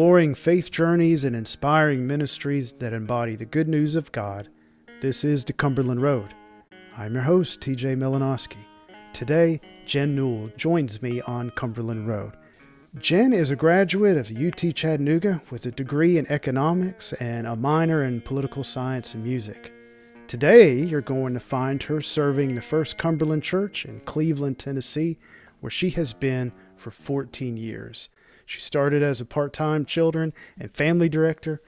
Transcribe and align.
exploring 0.00 0.34
faith 0.34 0.70
journeys 0.70 1.24
and 1.24 1.36
inspiring 1.36 2.06
ministries 2.06 2.72
that 2.72 2.94
embody 2.94 3.36
the 3.36 3.44
good 3.44 3.68
news 3.68 3.94
of 3.94 4.10
God. 4.12 4.48
This 5.02 5.24
is 5.24 5.44
the 5.44 5.52
Cumberland 5.52 6.00
Road. 6.00 6.34
I'm 6.96 7.12
your 7.12 7.22
host, 7.22 7.60
TJ 7.60 7.98
Malinoski. 7.98 8.64
Today, 9.12 9.60
Jen 9.84 10.16
Newell 10.16 10.48
joins 10.56 11.02
me 11.02 11.20
on 11.20 11.50
Cumberland 11.50 12.08
Road. 12.08 12.32
Jen 12.96 13.34
is 13.34 13.50
a 13.50 13.56
graduate 13.56 14.16
of 14.16 14.34
UT 14.34 14.74
Chattanooga 14.74 15.42
with 15.50 15.66
a 15.66 15.70
degree 15.70 16.16
in 16.16 16.26
economics 16.32 17.12
and 17.20 17.46
a 17.46 17.54
minor 17.54 18.02
in 18.02 18.22
political 18.22 18.64
science 18.64 19.12
and 19.12 19.22
music. 19.22 19.70
Today, 20.28 20.82
you're 20.82 21.02
going 21.02 21.34
to 21.34 21.40
find 21.40 21.82
her 21.82 22.00
serving 22.00 22.54
the 22.54 22.62
First 22.62 22.96
Cumberland 22.96 23.42
Church 23.42 23.84
in 23.84 24.00
Cleveland, 24.06 24.58
Tennessee, 24.58 25.18
where 25.60 25.68
she 25.70 25.90
has 25.90 26.14
been 26.14 26.52
for 26.74 26.90
14 26.90 27.58
years. 27.58 28.08
She 28.50 28.58
started 28.58 29.00
as 29.00 29.20
a 29.20 29.24
part 29.24 29.52
time 29.52 29.84
children 29.84 30.32
and 30.58 30.74
family 30.74 31.08
director, 31.08 31.62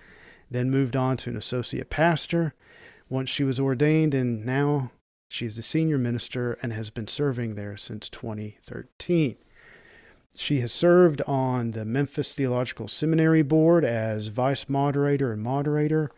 then 0.51 0.69
moved 0.69 0.97
on 0.97 1.17
to 1.19 1.31
an 1.31 1.37
associate 1.37 1.91
pastor 1.91 2.55
once 3.09 3.31
she 3.31 3.45
was 3.45 3.61
ordained, 3.61 4.15
and 4.15 4.45
now 4.45 4.91
she's 5.29 5.57
a 5.57 5.63
senior 5.63 5.97
minister 5.97 6.59
and 6.61 6.73
has 6.73 6.91
been 6.91 7.07
serving 7.07 7.55
there 7.55 7.77
since 7.77 8.09
2013. 8.09 9.37
She 10.35 10.59
has 10.59 10.73
served 10.73 11.23
on 11.23 11.71
the 11.71 11.85
Memphis 11.85 12.35
Theological 12.35 12.89
Seminary 12.89 13.43
Board 13.43 13.85
as 13.85 14.27
vice 14.27 14.69
moderator 14.69 15.33
and 15.33 15.41
moderator, 15.41 16.11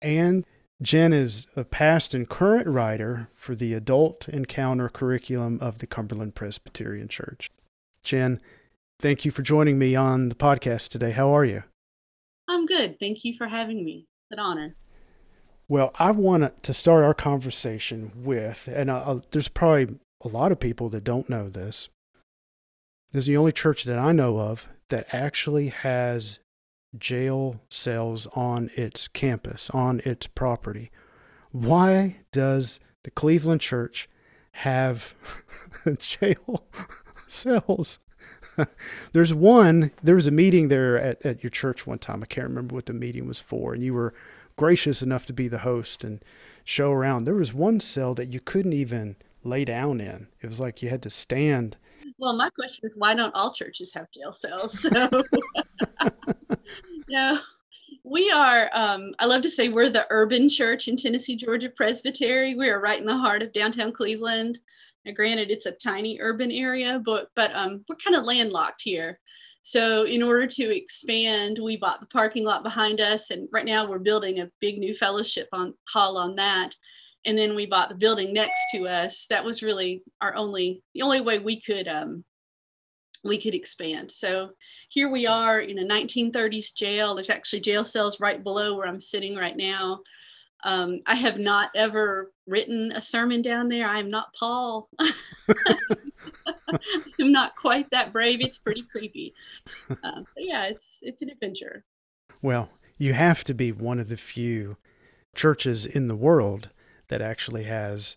and 0.00 0.44
Jen 0.82 1.12
is 1.12 1.46
a 1.54 1.62
past 1.62 2.12
and 2.12 2.28
current 2.28 2.66
writer 2.66 3.28
for 3.34 3.54
the 3.54 3.72
Adult 3.72 4.28
Encounter 4.28 4.88
curriculum 4.88 5.60
of 5.60 5.78
the 5.78 5.86
Cumberland 5.86 6.34
Presbyterian 6.34 7.06
Church. 7.06 7.52
Jen, 8.02 8.40
thank 9.02 9.24
you 9.24 9.32
for 9.32 9.42
joining 9.42 9.78
me 9.78 9.96
on 9.96 10.28
the 10.28 10.34
podcast 10.34 10.88
today. 10.88 11.10
How 11.10 11.36
are 11.36 11.44
you? 11.44 11.64
I'm 12.48 12.66
good. 12.66 12.98
Thank 13.00 13.24
you 13.24 13.34
for 13.36 13.48
having 13.48 13.84
me. 13.84 14.06
It's 14.30 14.38
an 14.38 14.44
honor. 14.44 14.76
Well, 15.68 15.92
I 15.98 16.12
want 16.12 16.62
to 16.62 16.72
start 16.72 17.04
our 17.04 17.14
conversation 17.14 18.12
with, 18.14 18.68
and 18.72 18.88
uh, 18.88 18.98
uh, 18.98 19.20
there's 19.32 19.48
probably 19.48 19.96
a 20.24 20.28
lot 20.28 20.52
of 20.52 20.60
people 20.60 20.88
that 20.90 21.02
don't 21.02 21.28
know 21.28 21.48
this. 21.48 21.88
This 23.10 23.24
is 23.24 23.26
the 23.26 23.36
only 23.36 23.52
church 23.52 23.84
that 23.84 23.98
I 23.98 24.12
know 24.12 24.38
of 24.38 24.68
that 24.88 25.06
actually 25.12 25.68
has 25.68 26.38
jail 26.96 27.60
cells 27.70 28.28
on 28.34 28.70
its 28.76 29.08
campus, 29.08 29.68
on 29.70 30.00
its 30.04 30.26
property. 30.28 30.90
Why 31.50 32.18
does 32.30 32.78
the 33.02 33.10
Cleveland 33.10 33.60
church 33.62 34.08
have 34.52 35.14
jail 35.98 36.66
cells? 37.26 37.98
There's 39.12 39.34
one, 39.34 39.90
there 40.02 40.14
was 40.14 40.26
a 40.26 40.32
meeting 40.32 40.68
there 40.68 40.98
at, 40.98 41.24
at 41.24 41.42
your 41.42 41.50
church 41.50 41.86
one 41.86 41.98
time. 41.98 42.22
I 42.22 42.26
can't 42.26 42.48
remember 42.48 42.74
what 42.74 42.86
the 42.86 42.92
meeting 42.92 43.26
was 43.26 43.40
for, 43.40 43.74
and 43.74 43.82
you 43.82 43.94
were 43.94 44.14
gracious 44.56 45.02
enough 45.02 45.26
to 45.26 45.32
be 45.32 45.48
the 45.48 45.58
host 45.58 46.04
and 46.04 46.22
show 46.64 46.90
around. 46.92 47.24
There 47.24 47.34
was 47.34 47.52
one 47.54 47.80
cell 47.80 48.14
that 48.14 48.28
you 48.28 48.40
couldn't 48.40 48.72
even 48.72 49.16
lay 49.44 49.64
down 49.64 50.00
in. 50.00 50.28
It 50.40 50.46
was 50.46 50.60
like 50.60 50.82
you 50.82 50.88
had 50.88 51.02
to 51.02 51.10
stand. 51.10 51.76
Well, 52.18 52.36
my 52.36 52.50
question 52.50 52.86
is 52.86 52.94
why 52.96 53.14
don't 53.14 53.34
all 53.34 53.52
churches 53.52 53.92
have 53.94 54.10
jail 54.12 54.32
cells? 54.32 54.80
So 54.80 54.90
no, 57.08 57.38
we 58.04 58.30
are, 58.30 58.70
um, 58.72 59.14
I 59.18 59.26
love 59.26 59.42
to 59.42 59.50
say 59.50 59.68
we're 59.68 59.88
the 59.88 60.06
urban 60.10 60.48
church 60.48 60.88
in 60.88 60.96
Tennessee, 60.96 61.36
Georgia 61.36 61.68
Presbytery. 61.68 62.54
We 62.54 62.68
are 62.68 62.80
right 62.80 63.00
in 63.00 63.06
the 63.06 63.16
heart 63.16 63.42
of 63.42 63.52
downtown 63.52 63.92
Cleveland. 63.92 64.58
Now, 65.04 65.12
granted, 65.12 65.50
it's 65.50 65.66
a 65.66 65.72
tiny 65.72 66.18
urban 66.20 66.50
area, 66.50 67.00
but, 67.04 67.28
but 67.34 67.54
um, 67.54 67.84
we're 67.88 67.96
kind 67.96 68.16
of 68.16 68.24
landlocked 68.24 68.82
here. 68.82 69.18
So, 69.62 70.04
in 70.04 70.22
order 70.22 70.46
to 70.46 70.76
expand, 70.76 71.58
we 71.62 71.76
bought 71.76 72.00
the 72.00 72.06
parking 72.06 72.44
lot 72.44 72.62
behind 72.64 73.00
us, 73.00 73.30
and 73.30 73.48
right 73.52 73.64
now 73.64 73.88
we're 73.88 73.98
building 73.98 74.40
a 74.40 74.50
big 74.60 74.78
new 74.78 74.94
fellowship 74.94 75.48
on 75.52 75.74
hall 75.88 76.18
on 76.18 76.36
that. 76.36 76.70
And 77.24 77.38
then 77.38 77.54
we 77.54 77.66
bought 77.66 77.88
the 77.88 77.94
building 77.94 78.32
next 78.32 78.58
to 78.72 78.88
us. 78.88 79.26
That 79.30 79.44
was 79.44 79.62
really 79.62 80.02
our 80.20 80.34
only, 80.34 80.82
the 80.94 81.02
only 81.02 81.20
way 81.20 81.38
we 81.38 81.60
could 81.60 81.86
um, 81.86 82.24
we 83.24 83.40
could 83.40 83.54
expand. 83.54 84.10
So 84.10 84.50
here 84.88 85.08
we 85.08 85.26
are 85.26 85.60
in 85.60 85.78
a 85.78 85.84
1930s 85.84 86.74
jail. 86.74 87.14
There's 87.14 87.30
actually 87.30 87.60
jail 87.60 87.84
cells 87.84 88.20
right 88.20 88.42
below 88.42 88.76
where 88.76 88.88
I'm 88.88 89.00
sitting 89.00 89.36
right 89.36 89.56
now. 89.56 90.00
Um, 90.64 91.00
I 91.06 91.14
have 91.16 91.38
not 91.38 91.70
ever 91.74 92.32
written 92.46 92.92
a 92.92 93.00
sermon 93.00 93.42
down 93.42 93.68
there. 93.68 93.88
I 93.88 93.98
am 93.98 94.10
not 94.10 94.34
Paul. 94.34 94.88
I'm 97.20 97.32
not 97.32 97.56
quite 97.56 97.90
that 97.90 98.12
brave. 98.12 98.40
It's 98.40 98.58
pretty 98.58 98.82
creepy. 98.82 99.34
Uh, 99.90 100.22
yeah, 100.36 100.64
it's 100.64 100.98
it's 101.02 101.22
an 101.22 101.30
adventure. 101.30 101.84
Well, 102.40 102.70
you 102.98 103.14
have 103.14 103.44
to 103.44 103.54
be 103.54 103.72
one 103.72 103.98
of 103.98 104.08
the 104.08 104.16
few 104.16 104.76
churches 105.34 105.86
in 105.86 106.08
the 106.08 106.16
world 106.16 106.70
that 107.08 107.20
actually 107.20 107.64
has 107.64 108.16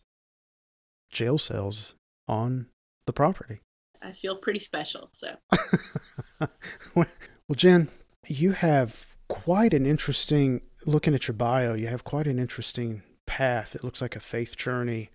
jail 1.11 1.37
cells 1.37 1.95
on 2.27 2.67
the 3.05 3.13
property. 3.13 3.61
I 4.01 4.11
feel 4.11 4.35
pretty 4.35 4.59
special. 4.59 5.09
So, 5.11 5.35
well, 6.95 7.07
Jen, 7.55 7.89
you 8.27 8.51
have 8.51 9.07
quite 9.27 9.73
an 9.73 9.85
interesting 9.85 10.61
looking 10.85 11.13
at 11.13 11.27
your 11.27 11.35
bio. 11.35 11.73
You 11.73 11.87
have 11.87 12.03
quite 12.03 12.27
an 12.27 12.39
interesting 12.39 13.03
path. 13.25 13.75
It 13.75 13.83
looks 13.83 14.01
like 14.01 14.15
a 14.15 14.19
faith 14.19 14.55
journey 14.55 15.09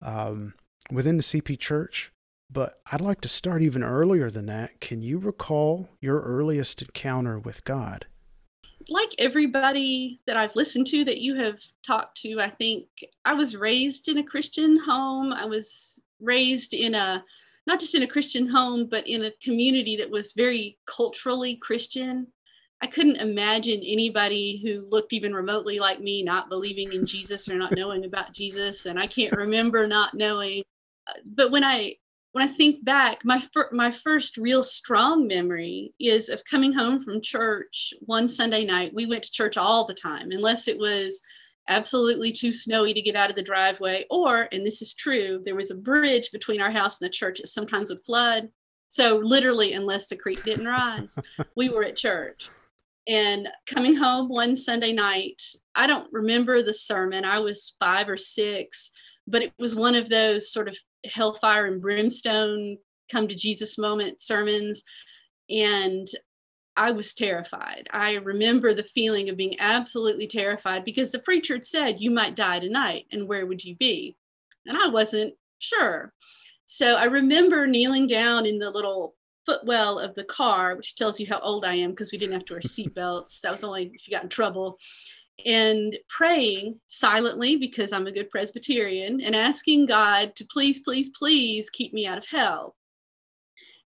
um, 0.00 0.54
within 0.90 1.16
the 1.16 1.22
CP 1.22 1.58
Church. 1.58 2.12
But 2.50 2.80
I'd 2.90 3.00
like 3.00 3.22
to 3.22 3.28
start 3.28 3.62
even 3.62 3.82
earlier 3.82 4.30
than 4.30 4.46
that. 4.46 4.80
Can 4.80 5.00
you 5.00 5.18
recall 5.18 5.88
your 6.00 6.20
earliest 6.20 6.82
encounter 6.82 7.38
with 7.38 7.64
God? 7.64 8.06
Like 8.90 9.14
everybody 9.18 10.20
that 10.26 10.36
I've 10.36 10.56
listened 10.56 10.86
to 10.88 11.04
that 11.04 11.20
you 11.20 11.36
have 11.36 11.60
talked 11.86 12.20
to, 12.22 12.40
I 12.40 12.50
think 12.50 12.88
I 13.24 13.32
was 13.32 13.56
raised 13.56 14.08
in 14.08 14.18
a 14.18 14.24
Christian 14.24 14.78
home. 14.78 15.32
I 15.32 15.46
was 15.46 16.02
raised 16.20 16.74
in 16.74 16.94
a 16.94 17.24
not 17.66 17.78
just 17.78 17.94
in 17.94 18.02
a 18.02 18.08
Christian 18.08 18.48
home, 18.48 18.86
but 18.90 19.06
in 19.06 19.24
a 19.24 19.32
community 19.42 19.96
that 19.96 20.10
was 20.10 20.32
very 20.32 20.78
culturally 20.84 21.56
Christian. 21.56 22.26
I 22.82 22.88
couldn't 22.88 23.18
imagine 23.18 23.80
anybody 23.84 24.60
who 24.60 24.88
looked 24.90 25.12
even 25.12 25.32
remotely 25.32 25.78
like 25.78 26.00
me 26.00 26.24
not 26.24 26.50
believing 26.50 26.92
in 26.92 27.06
Jesus 27.06 27.48
or 27.48 27.54
not 27.54 27.76
knowing 27.76 28.04
about 28.04 28.34
Jesus. 28.34 28.86
And 28.86 28.98
I 28.98 29.06
can't 29.06 29.36
remember 29.36 29.86
not 29.86 30.14
knowing. 30.14 30.64
Uh, 31.06 31.12
but 31.32 31.52
when 31.52 31.62
I 31.62 31.94
when 32.32 32.42
I 32.42 32.50
think 32.50 32.84
back, 32.84 33.24
my 33.24 33.38
fir- 33.38 33.70
my 33.72 33.90
first 33.92 34.36
real 34.36 34.64
strong 34.64 35.28
memory 35.28 35.94
is 36.00 36.28
of 36.28 36.44
coming 36.44 36.72
home 36.72 36.98
from 36.98 37.20
church 37.20 37.94
one 38.00 38.28
Sunday 38.28 38.64
night. 38.64 38.94
We 38.94 39.06
went 39.06 39.22
to 39.24 39.32
church 39.32 39.56
all 39.56 39.84
the 39.84 39.94
time, 39.94 40.32
unless 40.32 40.66
it 40.66 40.78
was 40.78 41.20
absolutely 41.68 42.32
too 42.32 42.50
snowy 42.50 42.94
to 42.94 43.02
get 43.02 43.14
out 43.14 43.30
of 43.30 43.36
the 43.36 43.42
driveway. 43.42 44.06
Or, 44.10 44.48
and 44.50 44.66
this 44.66 44.82
is 44.82 44.94
true, 44.94 45.40
there 45.44 45.54
was 45.54 45.70
a 45.70 45.76
bridge 45.76 46.30
between 46.32 46.60
our 46.60 46.70
house 46.70 47.00
and 47.00 47.08
the 47.08 47.12
church 47.12 47.38
that 47.38 47.48
sometimes 47.48 47.90
would 47.90 48.04
flood. 48.04 48.48
So, 48.88 49.18
literally, 49.18 49.74
unless 49.74 50.08
the 50.08 50.16
creek 50.16 50.42
didn't 50.42 50.66
rise, 50.66 51.18
we 51.54 51.68
were 51.68 51.84
at 51.84 51.96
church. 51.96 52.50
And 53.08 53.48
coming 53.66 53.96
home 53.96 54.28
one 54.28 54.54
Sunday 54.54 54.92
night, 54.92 55.42
I 55.74 55.86
don't 55.86 56.12
remember 56.12 56.62
the 56.62 56.74
sermon. 56.74 57.24
I 57.24 57.40
was 57.40 57.76
five 57.80 58.08
or 58.08 58.16
six, 58.16 58.90
but 59.26 59.42
it 59.42 59.52
was 59.58 59.74
one 59.74 59.94
of 59.94 60.08
those 60.08 60.52
sort 60.52 60.68
of 60.68 60.76
hellfire 61.04 61.66
and 61.66 61.82
brimstone 61.82 62.78
come 63.10 63.26
to 63.28 63.34
Jesus 63.34 63.76
moment 63.76 64.22
sermons. 64.22 64.84
And 65.50 66.06
I 66.76 66.92
was 66.92 67.12
terrified. 67.12 67.88
I 67.92 68.14
remember 68.14 68.72
the 68.72 68.84
feeling 68.84 69.28
of 69.28 69.36
being 69.36 69.56
absolutely 69.58 70.26
terrified 70.26 70.84
because 70.84 71.12
the 71.12 71.18
preacher 71.18 71.54
had 71.54 71.64
said, 71.64 72.00
You 72.00 72.10
might 72.10 72.36
die 72.36 72.60
tonight, 72.60 73.06
and 73.12 73.28
where 73.28 73.44
would 73.46 73.62
you 73.62 73.76
be? 73.76 74.16
And 74.66 74.78
I 74.78 74.88
wasn't 74.88 75.34
sure. 75.58 76.12
So 76.64 76.96
I 76.96 77.04
remember 77.04 77.66
kneeling 77.66 78.06
down 78.06 78.46
in 78.46 78.58
the 78.58 78.70
little 78.70 79.14
footwell 79.46 79.98
of 79.98 80.14
the 80.14 80.24
car, 80.24 80.76
which 80.76 80.96
tells 80.96 81.18
you 81.20 81.26
how 81.26 81.40
old 81.40 81.64
I 81.64 81.74
am 81.74 81.90
because 81.90 82.12
we 82.12 82.18
didn't 82.18 82.34
have 82.34 82.44
to 82.46 82.54
wear 82.54 82.60
seatbelts. 82.60 83.40
That 83.40 83.52
was 83.52 83.64
only 83.64 83.90
if 83.94 84.06
you 84.06 84.14
got 84.14 84.24
in 84.24 84.28
trouble. 84.28 84.78
And 85.44 85.98
praying 86.08 86.78
silently 86.86 87.56
because 87.56 87.92
I'm 87.92 88.06
a 88.06 88.12
good 88.12 88.30
Presbyterian 88.30 89.20
and 89.20 89.34
asking 89.34 89.86
God 89.86 90.36
to 90.36 90.44
please, 90.44 90.80
please, 90.80 91.10
please 91.10 91.70
keep 91.70 91.92
me 91.92 92.06
out 92.06 92.18
of 92.18 92.26
hell. 92.26 92.76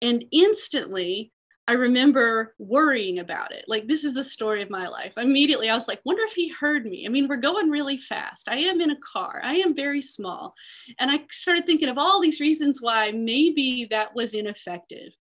And 0.03 0.25
instantly, 0.31 1.33
I 1.71 1.75
remember 1.75 2.57
worrying 2.59 3.21
about 3.21 3.53
it. 3.53 3.65
Like, 3.69 3.87
this 3.87 4.03
is 4.03 4.13
the 4.13 4.25
story 4.25 4.61
of 4.61 4.71
my 4.71 4.89
life. 4.89 5.13
Immediately, 5.17 5.71
I 5.71 5.75
was 5.77 5.87
like, 5.87 6.01
wonder 6.05 6.25
if 6.25 6.33
he 6.33 6.49
heard 6.49 6.85
me. 6.85 7.07
I 7.07 7.09
mean, 7.09 7.29
we're 7.29 7.37
going 7.37 7.71
really 7.71 7.97
fast. 7.97 8.49
I 8.49 8.57
am 8.57 8.81
in 8.81 8.91
a 8.91 8.97
car, 8.97 9.41
I 9.45 9.55
am 9.55 9.77
very 9.77 10.03
small. 10.03 10.55
And 10.99 11.13
I 11.13 11.21
started 11.31 11.67
thinking 11.67 11.89
of 11.89 11.97
all 11.97 12.21
these 12.21 12.41
reasons 12.41 12.81
why 12.83 13.13
maybe 13.13 13.87
that 13.91 14.15
was 14.17 14.35
ineffective. 14.35 15.15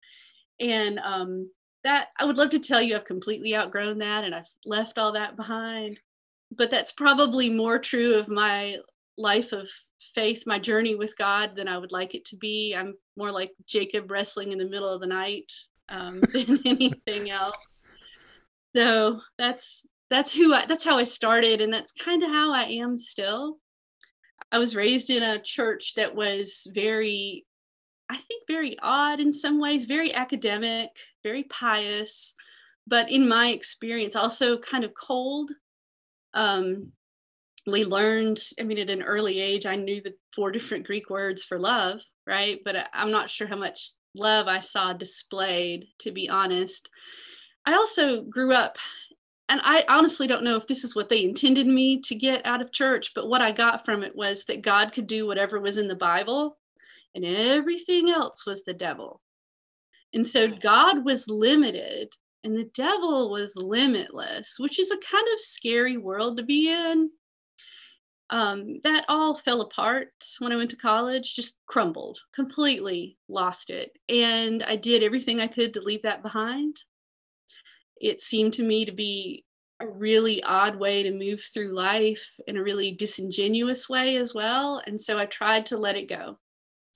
And 0.61 0.99
um, 1.01 1.51
that 1.85 2.09
I 2.19 2.25
would 2.25 2.39
love 2.39 2.51
to 2.51 2.59
tell 2.59 2.81
you 2.81 2.97
I've 2.97 3.05
completely 3.05 3.55
outgrown 3.57 3.99
that 3.99 4.25
and 4.25 4.35
I've 4.35 4.49
left 4.65 4.99
all 4.99 5.13
that 5.13 5.37
behind. 5.37 6.01
But 6.51 6.71
that's 6.71 6.93
probably 6.93 7.51
more 7.51 7.79
true 7.79 8.15
of 8.15 8.29
my 8.29 8.79
life 9.19 9.53
of 9.53 9.69
faith, 9.99 10.45
my 10.47 10.59
journey 10.59 10.95
with 10.95 11.17
God, 11.17 11.57
than 11.57 11.69
I 11.69 11.79
would 11.79 11.93
like 11.93 12.15
it 12.15 12.25
to 12.27 12.37
be. 12.37 12.75
I'm 12.75 12.95
more 13.17 13.33
like 13.33 13.53
Jacob 13.67 14.11
wrestling 14.11 14.53
in 14.53 14.59
the 14.59 14.69
middle 14.69 14.89
of 14.89 15.01
the 15.01 15.07
night 15.07 15.51
um, 15.89 16.21
than 16.33 16.61
anything 16.65 17.31
else. 17.31 17.85
so 18.75 19.21
that's 19.39 19.87
that's 20.11 20.35
who 20.35 20.55
I, 20.55 20.67
that's 20.67 20.85
how 20.85 20.99
I 20.99 21.03
started, 21.03 21.61
and 21.61 21.73
that's 21.73 21.93
kind 21.93 22.23
of 22.23 22.31
how 22.31 22.53
I 22.53 22.65
am 22.65 22.97
still. 22.97 23.59
I 24.53 24.59
was 24.59 24.77
raised 24.77 25.11
in 25.11 25.23
a 25.23 25.41
church 25.41 25.95
that 25.95 26.15
was 26.15 26.69
very, 26.73 27.45
I 28.09 28.17
think, 28.17 28.45
very 28.47 28.79
odd 28.81 29.21
in 29.21 29.33
some 29.33 29.61
ways, 29.61 29.87
very 29.87 30.15
academic, 30.15 30.91
very 31.23 31.43
pious, 31.45 32.35
but 32.87 33.11
in 33.11 33.29
my 33.29 33.49
experience, 33.49 34.15
also 34.15 34.59
kind 34.59 34.85
of 34.85 34.95
cold. 34.95 35.51
Um, 36.35 36.93
we 37.67 37.85
learned, 37.85 38.39
I 38.61 38.63
mean, 38.63 38.79
at 38.79 38.91
an 38.91 39.03
early 39.03 39.41
age, 39.41 39.67
I 39.67 39.75
knew 39.75 40.01
the 40.01 40.15
four 40.33 40.53
different 40.53 40.87
Greek 40.87 41.11
words 41.11 41.45
for 41.45 41.59
love, 41.59 42.01
right? 42.27 42.61
But 42.65 42.89
I'm 42.93 43.11
not 43.11 43.29
sure 43.29 43.49
how 43.49 43.57
much 43.57 43.91
love 44.15 44.47
I 44.47 44.61
saw 44.61 44.93
displayed, 44.93 45.89
to 46.01 46.13
be 46.13 46.29
honest. 46.29 46.89
I 47.65 47.75
also 47.75 48.23
grew 48.23 48.53
up 48.53 48.79
and 49.49 49.61
I 49.63 49.85
honestly 49.89 50.27
don't 50.27 50.45
know 50.45 50.57
if 50.57 50.67
this 50.67 50.83
is 50.83 50.97
what 50.97 51.09
they 51.09 51.25
intended 51.25 51.67
me 51.67 52.01
to 52.01 52.15
get 52.15 52.45
out 52.47 52.61
of 52.61 52.73
church, 52.73 53.13
but 53.15 53.29
what 53.29 53.43
I 53.43 53.53
got 53.53 53.85
from 53.85 54.03
it 54.03 54.15
was 54.15 54.45
that 54.45 54.63
God 54.63 54.93
could 54.93 55.07
do 55.07 55.27
whatever 55.27 55.61
was 55.61 55.79
in 55.79 55.89
the 55.89 55.95
Bible 55.95 56.59
and 57.17 57.25
everything 57.25 58.11
else 58.11 58.47
was 58.47 58.63
the 58.63 58.75
devil. 58.75 59.21
And 60.15 60.25
so 60.25 60.47
God 60.47 61.05
was 61.05 61.29
limited 61.29 62.09
and 62.45 62.57
the 62.57 62.71
devil 62.75 63.31
was 63.31 63.57
limitless, 63.57 64.55
which 64.59 64.79
is 64.79 64.93
a 64.93 64.99
kind 64.99 65.27
of 65.35 65.41
scary 65.41 65.97
world 65.97 66.37
to 66.37 66.45
be 66.45 66.71
in. 66.71 67.11
Um, 68.31 68.81
that 68.85 69.05
all 69.09 69.35
fell 69.35 69.61
apart 69.61 70.13
when 70.41 70.53
I 70.53 70.57
went 70.57 70.71
to 70.71 70.77
college, 70.77 71.35
just 71.35 71.57
crumbled, 71.67 72.19
completely 72.33 73.19
lost 73.29 73.71
it. 73.71 73.91
And 74.09 74.63
I 74.65 74.77
did 74.77 75.03
everything 75.03 75.41
I 75.41 75.49
could 75.49 75.75
to 75.75 75.81
leave 75.81 76.03
that 76.03 76.23
behind 76.23 76.77
it 78.01 78.21
seemed 78.21 78.53
to 78.55 78.63
me 78.63 78.85
to 78.85 78.93
be 78.93 79.45
a 79.81 79.87
really 79.87 80.43
odd 80.43 80.77
way 80.77 81.03
to 81.03 81.13
move 81.13 81.43
through 81.43 81.75
life 81.77 82.31
in 82.47 82.57
a 82.57 82.63
really 82.63 82.93
disingenuous 82.93 83.89
way 83.89 84.17
as 84.17 84.35
well. 84.35 84.83
And 84.87 85.01
so 85.01 85.19
I 85.19 85.27
tried 85.27 85.67
to 85.67 85.79
let 85.79 85.97
it 85.97 86.09
go. 86.09 86.39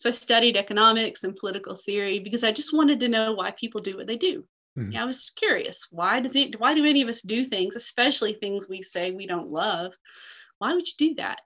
So 0.00 0.08
I 0.08 0.12
studied 0.12 0.56
economics 0.56 1.24
and 1.24 1.36
political 1.36 1.74
theory 1.74 2.20
because 2.20 2.42
I 2.42 2.52
just 2.52 2.72
wanted 2.72 3.00
to 3.00 3.08
know 3.08 3.34
why 3.34 3.50
people 3.50 3.82
do 3.82 3.98
what 3.98 4.06
they 4.06 4.16
do. 4.16 4.46
Mm-hmm. 4.78 4.92
Yeah, 4.92 5.02
I 5.02 5.04
was 5.04 5.18
just 5.18 5.36
curious. 5.36 5.88
Why 5.90 6.20
does 6.20 6.34
it 6.34 6.58
why 6.58 6.72
do 6.74 6.86
any 6.86 7.02
of 7.02 7.08
us 7.08 7.20
do 7.20 7.44
things, 7.44 7.76
especially 7.76 8.32
things 8.32 8.66
we 8.66 8.80
say 8.80 9.10
we 9.10 9.26
don't 9.26 9.48
love? 9.48 9.92
Why 10.56 10.72
would 10.72 10.86
you 10.86 10.94
do 10.96 11.14
that? 11.16 11.42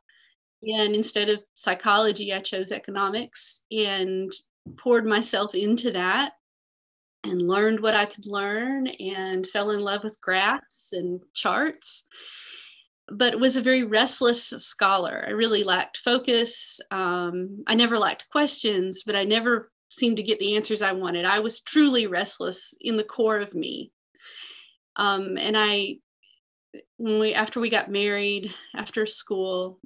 And 0.63 0.95
instead 0.95 1.31
of 1.31 1.43
psychology, 1.57 2.33
I 2.33 2.39
chose 2.39 2.71
economics 2.71 3.61
and 3.73 4.31
poured 4.79 5.05
myself 5.05 5.57
into 5.57 5.91
that 5.91 6.35
and 7.25 7.43
learned 7.43 7.81
what 7.81 7.97
I 7.97 8.07
could 8.07 8.25
learn 8.25 8.87
and 8.87 9.45
fell 9.45 9.73
in 9.73 9.81
love 9.81 10.05
with 10.05 10.21
graphs 10.21 10.91
and 10.93 11.21
charts. 11.35 12.05
But 13.09 13.39
was 13.39 13.57
a 13.57 13.63
very 13.63 13.85
restless 13.85 14.45
scholar. 14.47 15.25
I 15.27 15.31
really 15.31 15.63
lacked 15.63 15.99
focus. 15.99 16.81
Um, 16.91 17.63
I 17.67 17.75
never 17.75 17.99
lacked 17.99 18.31
questions, 18.31 19.03
but 19.05 19.15
I 19.15 19.25
never 19.25 19.71
seemed 19.91 20.17
to 20.17 20.23
get 20.23 20.39
the 20.39 20.57
answers 20.57 20.83
I 20.83 20.93
wanted. 20.93 21.27
I 21.27 21.41
was 21.41 21.61
truly 21.61 22.07
restless 22.07 22.75
in 22.81 22.97
the 22.97 23.05
core 23.05 23.39
of 23.39 23.55
me. 23.55 23.93
Um, 24.97 25.37
and 25.37 25.57
I, 25.57 25.97
when 26.97 27.21
we 27.21 27.35
after 27.35 27.61
we 27.61 27.69
got 27.69 27.91
married, 27.91 28.53
after 28.75 29.05
school, 29.07 29.81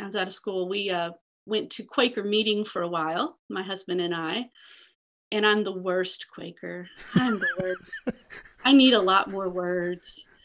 I 0.00 0.06
was 0.06 0.16
out 0.16 0.28
of 0.28 0.32
school. 0.32 0.68
We 0.68 0.90
uh, 0.90 1.10
went 1.46 1.70
to 1.70 1.82
Quaker 1.82 2.22
meeting 2.22 2.64
for 2.64 2.82
a 2.82 2.88
while, 2.88 3.38
my 3.48 3.62
husband 3.62 4.00
and 4.00 4.14
I 4.14 4.50
and 5.32 5.46
I'm 5.46 5.64
the 5.64 5.76
worst 5.76 6.26
Quaker. 6.32 6.88
I'm 7.14 7.38
the 7.38 7.48
worst. 7.60 8.16
I 8.64 8.72
need 8.72 8.94
a 8.94 9.00
lot 9.00 9.30
more 9.30 9.48
words. 9.48 10.26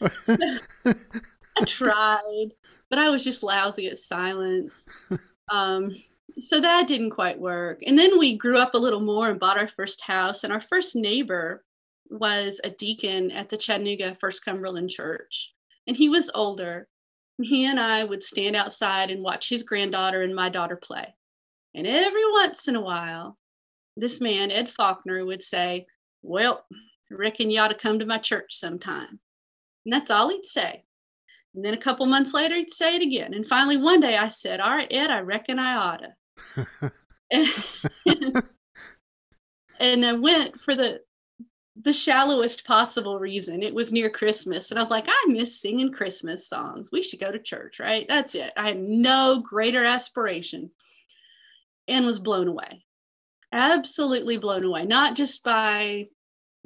I 1.56 1.64
tried, 1.64 2.48
but 2.90 2.98
I 2.98 3.08
was 3.08 3.24
just 3.24 3.42
lousy 3.42 3.88
at 3.88 3.98
silence. 3.98 4.86
Um, 5.52 5.94
so 6.40 6.60
that 6.60 6.88
didn't 6.88 7.10
quite 7.10 7.38
work. 7.38 7.80
And 7.86 7.98
then 7.98 8.18
we 8.18 8.36
grew 8.36 8.58
up 8.58 8.74
a 8.74 8.78
little 8.78 9.00
more 9.00 9.30
and 9.30 9.40
bought 9.40 9.58
our 9.58 9.68
first 9.68 10.02
house. 10.02 10.44
And 10.44 10.52
our 10.52 10.60
first 10.60 10.96
neighbor 10.96 11.64
was 12.10 12.60
a 12.62 12.70
deacon 12.70 13.30
at 13.30 13.48
the 13.48 13.56
Chattanooga 13.56 14.14
First 14.14 14.44
Cumberland 14.44 14.90
Church. 14.90 15.54
And 15.86 15.96
he 15.96 16.08
was 16.08 16.30
older. 16.34 16.88
He 17.40 17.64
and 17.66 17.78
I 17.78 18.04
would 18.04 18.22
stand 18.22 18.56
outside 18.56 19.10
and 19.10 19.22
watch 19.22 19.48
his 19.48 19.62
granddaughter 19.62 20.22
and 20.22 20.34
my 20.34 20.48
daughter 20.48 20.76
play. 20.76 21.14
And 21.74 21.86
every 21.86 22.28
once 22.32 22.68
in 22.68 22.76
a 22.76 22.80
while, 22.80 23.36
this 23.96 24.20
man, 24.20 24.50
Ed 24.50 24.70
Faulkner, 24.70 25.24
would 25.24 25.42
say, 25.42 25.86
Well, 26.22 26.64
I 27.10 27.14
reckon 27.14 27.50
you 27.50 27.60
ought 27.60 27.68
to 27.68 27.74
come 27.74 27.98
to 27.98 28.06
my 28.06 28.18
church 28.18 28.56
sometime. 28.56 29.20
And 29.84 29.92
that's 29.92 30.10
all 30.10 30.30
he'd 30.30 30.46
say. 30.46 30.85
And 31.56 31.64
then 31.64 31.74
a 31.74 31.78
couple 31.78 32.06
months 32.06 32.34
later, 32.34 32.54
he'd 32.54 32.70
say 32.70 32.96
it 32.96 33.02
again. 33.02 33.34
And 33.34 33.46
finally, 33.46 33.76
one 33.76 34.00
day 34.00 34.16
I 34.16 34.28
said, 34.28 34.60
All 34.60 34.70
right, 34.70 34.92
Ed, 34.92 35.10
I 35.10 35.20
reckon 35.20 35.58
I 35.58 35.76
ought 35.76 36.02
to. 36.02 36.92
and, 37.30 38.42
and 39.80 40.06
I 40.06 40.12
went 40.12 40.60
for 40.60 40.74
the 40.74 41.00
the 41.78 41.92
shallowest 41.92 42.66
possible 42.66 43.18
reason. 43.18 43.62
It 43.62 43.74
was 43.74 43.92
near 43.92 44.08
Christmas. 44.08 44.70
And 44.70 44.78
I 44.78 44.82
was 44.82 44.90
like, 44.90 45.04
I 45.08 45.24
miss 45.28 45.60
singing 45.60 45.92
Christmas 45.92 46.48
songs. 46.48 46.88
We 46.90 47.02
should 47.02 47.20
go 47.20 47.30
to 47.30 47.38
church, 47.38 47.78
right? 47.78 48.06
That's 48.08 48.34
it. 48.34 48.50
I 48.56 48.68
had 48.68 48.80
no 48.80 49.42
greater 49.46 49.84
aspiration 49.84 50.70
and 51.86 52.06
was 52.06 52.18
blown 52.18 52.48
away 52.48 52.86
absolutely 53.52 54.38
blown 54.38 54.64
away, 54.64 54.84
not 54.84 55.16
just 55.16 55.42
by 55.44 56.08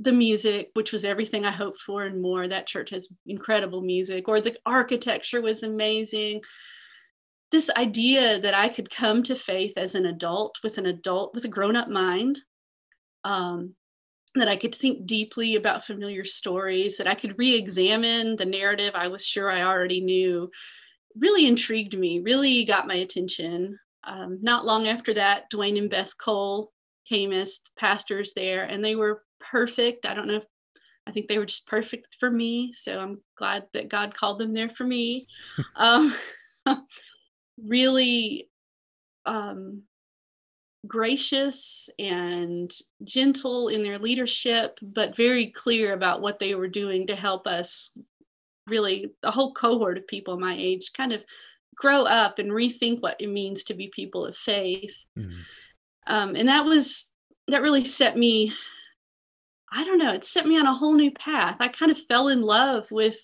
the 0.00 0.12
music, 0.12 0.70
which 0.75 0.93
was 0.93 1.05
everything 1.05 1.44
I 1.44 1.50
hoped 1.50 1.81
for 1.81 2.05
and 2.05 2.20
more. 2.20 2.49
That 2.49 2.67
church 2.67 2.91
has 2.91 3.12
incredible 3.26 3.82
music, 3.82 4.29
or 4.29 4.41
the 4.41 4.56
architecture 4.64 5.43
was 5.43 5.62
amazing. 5.62 6.43
This 7.52 7.70
idea 7.76 8.38
that 8.38 8.55
I 8.55 8.69
could 8.69 8.91
come 8.91 9.23
to 9.25 9.35
faith 9.35 9.75
as 9.76 9.94
an 9.94 10.06
adult 10.06 10.58
with 10.62 10.79
an 10.79 10.87
adult 10.87 11.35
with 11.35 11.44
a 11.44 11.49
grown 11.49 11.76
up 11.76 11.88
mind, 11.88 12.38
um, 13.25 13.75
that 14.37 14.49
I 14.49 14.56
could 14.56 14.75
think 14.75 15.06
deeply 15.06 15.56
about 15.56 15.85
familiar 15.85 16.25
stories, 16.25 16.97
that 16.97 17.08
I 17.08 17.14
could 17.14 17.38
re 17.38 17.56
examine 17.56 18.37
the 18.37 18.44
narrative 18.47 18.93
I 18.94 19.08
was 19.08 19.26
sure 19.26 19.50
I 19.50 19.62
already 19.62 20.00
knew, 20.00 20.50
really 21.17 21.47
intrigued 21.47 21.99
me, 21.99 22.20
really 22.20 22.64
got 22.64 22.87
my 22.87 22.94
attention. 22.94 23.79
Um, 24.05 24.38
not 24.41 24.64
long 24.64 24.88
after 24.88 25.12
that, 25.14 25.50
Dwayne 25.50 25.76
and 25.76 25.91
Beth 25.91 26.17
Cole 26.17 26.73
came 27.06 27.32
as 27.32 27.61
pastors 27.79 28.32
there, 28.35 28.64
and 28.64 28.85
they 28.85 28.95
were 28.95 29.23
perfect. 29.40 30.06
I 30.06 30.14
don't 30.14 30.28
know 30.28 30.37
if 30.37 30.44
I 31.06 31.12
think 31.12 31.28
they 31.28 31.38
were 31.38 31.47
just 31.47 31.66
perfect 31.66 32.16
for 32.20 32.30
me. 32.30 32.73
So 32.73 33.00
I'm 33.00 33.20
glad 33.37 33.64
that 33.73 33.88
God 33.88 34.14
called 34.14 34.38
them 34.38 34.52
there 34.52 34.70
for 34.70 34.85
me. 34.85 35.26
um, 35.76 36.14
really 37.62 38.49
um, 39.26 39.82
gracious 40.87 41.90
and 41.99 42.70
gentle 43.04 43.68
in 43.68 43.82
their 43.82 43.99
leadership, 43.99 44.78
but 44.82 45.16
very 45.16 45.47
clear 45.47 45.92
about 45.92 46.20
what 46.20 46.38
they 46.38 46.54
were 46.54 46.68
doing 46.68 47.06
to 47.06 47.16
help 47.16 47.47
us 47.47 47.97
really, 48.66 49.11
a 49.23 49.30
whole 49.30 49.52
cohort 49.52 49.99
of 49.99 50.06
people 50.06 50.38
my 50.38 50.54
age, 50.56 50.92
kind 50.92 51.12
of 51.12 51.25
grow 51.75 52.04
up 52.04 52.38
and 52.38 52.50
rethink 52.50 53.00
what 53.00 53.16
it 53.20 53.28
means 53.28 53.64
to 53.64 53.75
be 53.75 53.88
people 53.88 54.25
of 54.25 54.37
faith. 54.37 55.04
Mm-hmm. 55.18 55.40
Um, 56.06 56.37
and 56.37 56.49
that 56.49 56.64
was, 56.64 57.11
that 57.49 57.62
really 57.62 57.85
set 57.85 58.16
me, 58.16 58.52
I 59.73 59.85
don't 59.85 59.99
know, 59.99 60.12
it 60.12 60.25
set 60.25 60.47
me 60.47 60.59
on 60.59 60.67
a 60.67 60.75
whole 60.75 60.95
new 60.95 61.11
path. 61.11 61.57
I 61.61 61.69
kind 61.69 61.93
of 61.93 61.99
fell 61.99 62.29
in 62.29 62.43
love 62.43 62.91
with 62.91 63.19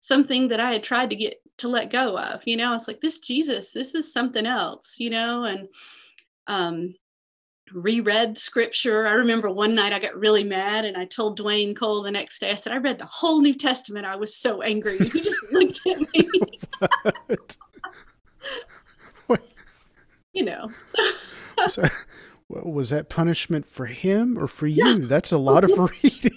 something 0.00 0.48
that 0.48 0.60
I 0.60 0.72
had 0.72 0.82
tried 0.82 1.10
to 1.10 1.16
get 1.16 1.42
to 1.58 1.68
let 1.68 1.90
go 1.90 2.18
of. 2.18 2.46
You 2.46 2.56
know, 2.56 2.74
it's 2.74 2.88
like 2.88 3.00
this 3.00 3.18
Jesus, 3.18 3.72
this 3.72 3.94
is 3.94 4.12
something 4.12 4.46
else, 4.46 4.96
you 4.98 5.10
know, 5.10 5.44
and 5.44 5.68
um, 6.46 6.94
reread 7.72 8.38
scripture. 8.38 9.06
I 9.06 9.14
remember 9.14 9.50
one 9.50 9.74
night 9.74 9.92
I 9.92 9.98
got 9.98 10.16
really 10.16 10.44
mad 10.44 10.84
and 10.84 10.96
I 10.96 11.04
told 11.04 11.38
Dwayne 11.38 11.76
Cole 11.76 12.02
the 12.02 12.10
next 12.10 12.38
day, 12.38 12.50
I 12.50 12.54
said, 12.54 12.72
I 12.72 12.78
read 12.78 12.98
the 12.98 13.06
whole 13.06 13.40
New 13.40 13.54
Testament. 13.54 14.06
I 14.06 14.16
was 14.16 14.34
so 14.36 14.62
angry. 14.62 14.98
he 14.98 15.20
just 15.20 15.42
looked 15.52 15.80
at 15.86 16.00
me. 16.14 16.30
you 20.32 20.44
know. 20.44 20.70
so, 21.68 21.84
was 22.48 22.90
that 22.90 23.10
punishment 23.10 23.66
for 23.66 23.86
him 23.86 24.38
or 24.38 24.48
for 24.48 24.66
you? 24.66 24.98
That's 24.98 25.32
a 25.32 25.38
lot 25.38 25.64
of 25.64 25.70
reading. 26.02 26.32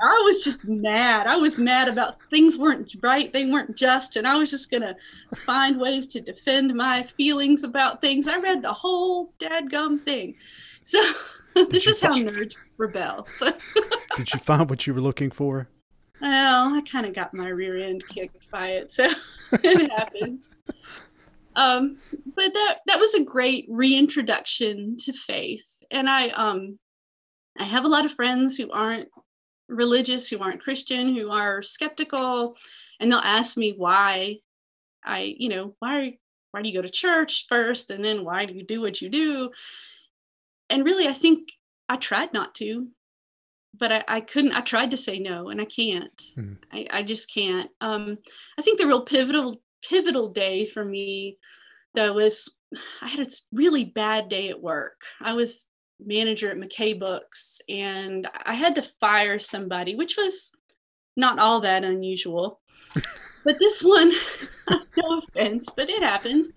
I 0.00 0.22
was 0.24 0.44
just 0.44 0.64
mad. 0.64 1.26
I 1.26 1.36
was 1.36 1.58
mad 1.58 1.88
about 1.88 2.18
things 2.30 2.56
weren't 2.56 2.94
right, 3.02 3.32
they 3.32 3.46
weren't 3.46 3.76
just, 3.76 4.16
and 4.16 4.26
I 4.26 4.36
was 4.36 4.50
just 4.50 4.70
gonna 4.70 4.94
find 5.36 5.80
ways 5.80 6.06
to 6.08 6.20
defend 6.20 6.74
my 6.74 7.02
feelings 7.02 7.64
about 7.64 8.00
things. 8.00 8.28
I 8.28 8.38
read 8.38 8.62
the 8.62 8.72
whole 8.72 9.32
dadgum 9.38 10.00
thing. 10.00 10.34
So 11.54 11.64
this 11.68 11.86
is 11.86 12.00
how 12.00 12.16
nerds 12.16 12.56
rebel. 12.78 13.28
So. 13.38 13.52
Did 14.16 14.32
you 14.32 14.40
find 14.40 14.70
what 14.70 14.86
you 14.86 14.94
were 14.94 15.02
looking 15.02 15.30
for? 15.30 15.68
Well, 16.22 16.74
I 16.74 16.80
kind 16.90 17.04
of 17.04 17.14
got 17.14 17.34
my 17.34 17.48
rear 17.48 17.76
end 17.76 18.08
kicked 18.08 18.50
by 18.50 18.68
it, 18.68 18.90
so 18.90 19.10
it 19.52 19.90
happens. 19.90 20.48
Um, 21.58 21.98
but 22.36 22.54
that 22.54 22.78
that 22.86 23.00
was 23.00 23.14
a 23.14 23.24
great 23.24 23.66
reintroduction 23.68 24.96
to 24.98 25.12
faith, 25.12 25.66
and 25.90 26.08
I 26.08 26.28
um, 26.28 26.78
I 27.58 27.64
have 27.64 27.84
a 27.84 27.88
lot 27.88 28.04
of 28.04 28.12
friends 28.12 28.56
who 28.56 28.70
aren't 28.70 29.08
religious, 29.68 30.28
who 30.28 30.38
aren't 30.38 30.62
Christian, 30.62 31.14
who 31.14 31.30
are 31.30 31.62
skeptical, 31.62 32.56
and 33.00 33.10
they'll 33.10 33.18
ask 33.18 33.56
me 33.56 33.74
why 33.76 34.38
I, 35.04 35.34
you 35.38 35.48
know, 35.48 35.74
why 35.78 36.18
why 36.50 36.62
do 36.62 36.68
you 36.68 36.74
go 36.74 36.82
to 36.82 36.88
church 36.88 37.46
first 37.48 37.90
and 37.90 38.04
then 38.04 38.24
why 38.24 38.46
do 38.46 38.54
you 38.54 38.64
do 38.64 38.80
what 38.80 39.02
you 39.02 39.08
do? 39.08 39.50
And 40.70 40.84
really 40.84 41.08
I 41.08 41.12
think 41.12 41.50
I 41.88 41.96
tried 41.96 42.32
not 42.32 42.54
to, 42.56 42.88
but 43.78 43.92
I, 43.92 44.04
I 44.08 44.20
couldn't 44.20 44.52
I 44.52 44.60
tried 44.60 44.90
to 44.92 44.96
say 44.96 45.18
no 45.18 45.48
and 45.48 45.60
I 45.60 45.64
can't. 45.64 46.16
Mm-hmm. 46.36 46.54
I, 46.72 46.86
I 46.90 47.02
just 47.02 47.32
can't. 47.32 47.70
Um 47.80 48.18
I 48.58 48.62
think 48.62 48.78
the 48.78 48.86
real 48.86 49.02
pivotal 49.02 49.60
pivotal 49.88 50.28
day 50.28 50.66
for 50.66 50.84
me 50.84 51.38
that 51.94 52.14
was 52.14 52.56
I 53.02 53.08
had 53.08 53.26
a 53.26 53.30
really 53.52 53.84
bad 53.84 54.28
day 54.28 54.50
at 54.50 54.62
work. 54.62 55.00
I 55.20 55.32
was 55.32 55.66
manager 56.00 56.50
at 56.50 56.56
McKay 56.56 56.98
Books 56.98 57.60
and 57.68 58.28
I 58.44 58.54
had 58.54 58.74
to 58.76 58.82
fire 59.00 59.38
somebody, 59.38 59.94
which 59.94 60.16
was 60.16 60.52
not 61.16 61.38
all 61.38 61.60
that 61.60 61.84
unusual. 61.84 62.60
but 63.44 63.58
this 63.58 63.82
one, 63.82 64.12
no 64.70 65.18
offense, 65.18 65.66
but 65.76 65.88
it 65.90 66.02
happens. 66.02 66.48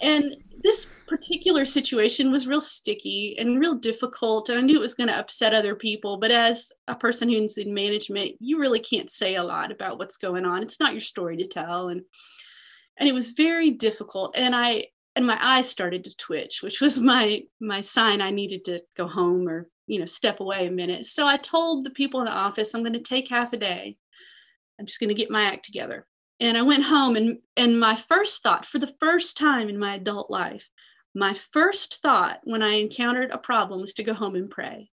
And 0.00 0.36
this 0.62 0.90
particular 1.06 1.64
situation 1.64 2.30
was 2.30 2.46
real 2.46 2.60
sticky 2.60 3.36
and 3.38 3.60
real 3.60 3.74
difficult. 3.74 4.48
And 4.48 4.58
I 4.58 4.62
knew 4.62 4.76
it 4.76 4.82
was 4.82 4.94
going 4.94 5.08
to 5.08 5.18
upset 5.18 5.54
other 5.54 5.74
people. 5.74 6.16
But 6.16 6.30
as 6.30 6.72
a 6.88 6.96
person 6.96 7.28
who's 7.28 7.58
in 7.58 7.72
management, 7.72 8.32
you 8.40 8.58
really 8.58 8.80
can't 8.80 9.10
say 9.10 9.36
a 9.36 9.42
lot 9.42 9.70
about 9.70 9.98
what's 9.98 10.16
going 10.16 10.44
on. 10.44 10.62
It's 10.62 10.80
not 10.80 10.92
your 10.92 11.00
story 11.00 11.36
to 11.38 11.46
tell. 11.46 11.88
And 11.88 12.02
and 12.98 13.08
it 13.08 13.14
was 13.14 13.30
very 13.30 13.70
difficult. 13.70 14.36
And 14.36 14.54
I 14.54 14.88
and 15.18 15.26
my 15.26 15.38
eyes 15.42 15.68
started 15.68 16.04
to 16.04 16.16
twitch 16.16 16.62
which 16.62 16.80
was 16.80 17.00
my 17.12 17.42
my 17.60 17.80
sign 17.80 18.20
i 18.20 18.30
needed 18.30 18.64
to 18.64 18.80
go 18.96 19.08
home 19.08 19.48
or 19.48 19.68
you 19.86 19.98
know 19.98 20.06
step 20.06 20.40
away 20.40 20.66
a 20.66 20.70
minute. 20.70 21.04
So 21.06 21.26
i 21.26 21.36
told 21.36 21.84
the 21.84 21.90
people 21.90 22.20
in 22.20 22.26
the 22.26 22.32
office 22.32 22.72
i'm 22.72 22.82
going 22.82 22.92
to 22.94 23.00
take 23.00 23.28
half 23.28 23.52
a 23.52 23.58
day. 23.58 23.96
I'm 24.78 24.86
just 24.86 25.00
going 25.00 25.08
to 25.08 25.14
get 25.14 25.30
my 25.30 25.42
act 25.42 25.64
together. 25.64 26.06
And 26.40 26.56
i 26.56 26.62
went 26.62 26.84
home 26.84 27.16
and 27.16 27.38
and 27.56 27.80
my 27.80 27.96
first 27.96 28.42
thought 28.42 28.64
for 28.64 28.78
the 28.78 28.94
first 29.00 29.36
time 29.36 29.68
in 29.68 29.78
my 29.78 29.96
adult 29.96 30.30
life 30.30 30.70
my 31.14 31.34
first 31.34 32.00
thought 32.00 32.40
when 32.44 32.62
i 32.62 32.74
encountered 32.74 33.30
a 33.32 33.38
problem 33.38 33.80
was 33.80 33.94
to 33.94 34.04
go 34.04 34.14
home 34.14 34.36
and 34.36 34.50
pray. 34.50 34.90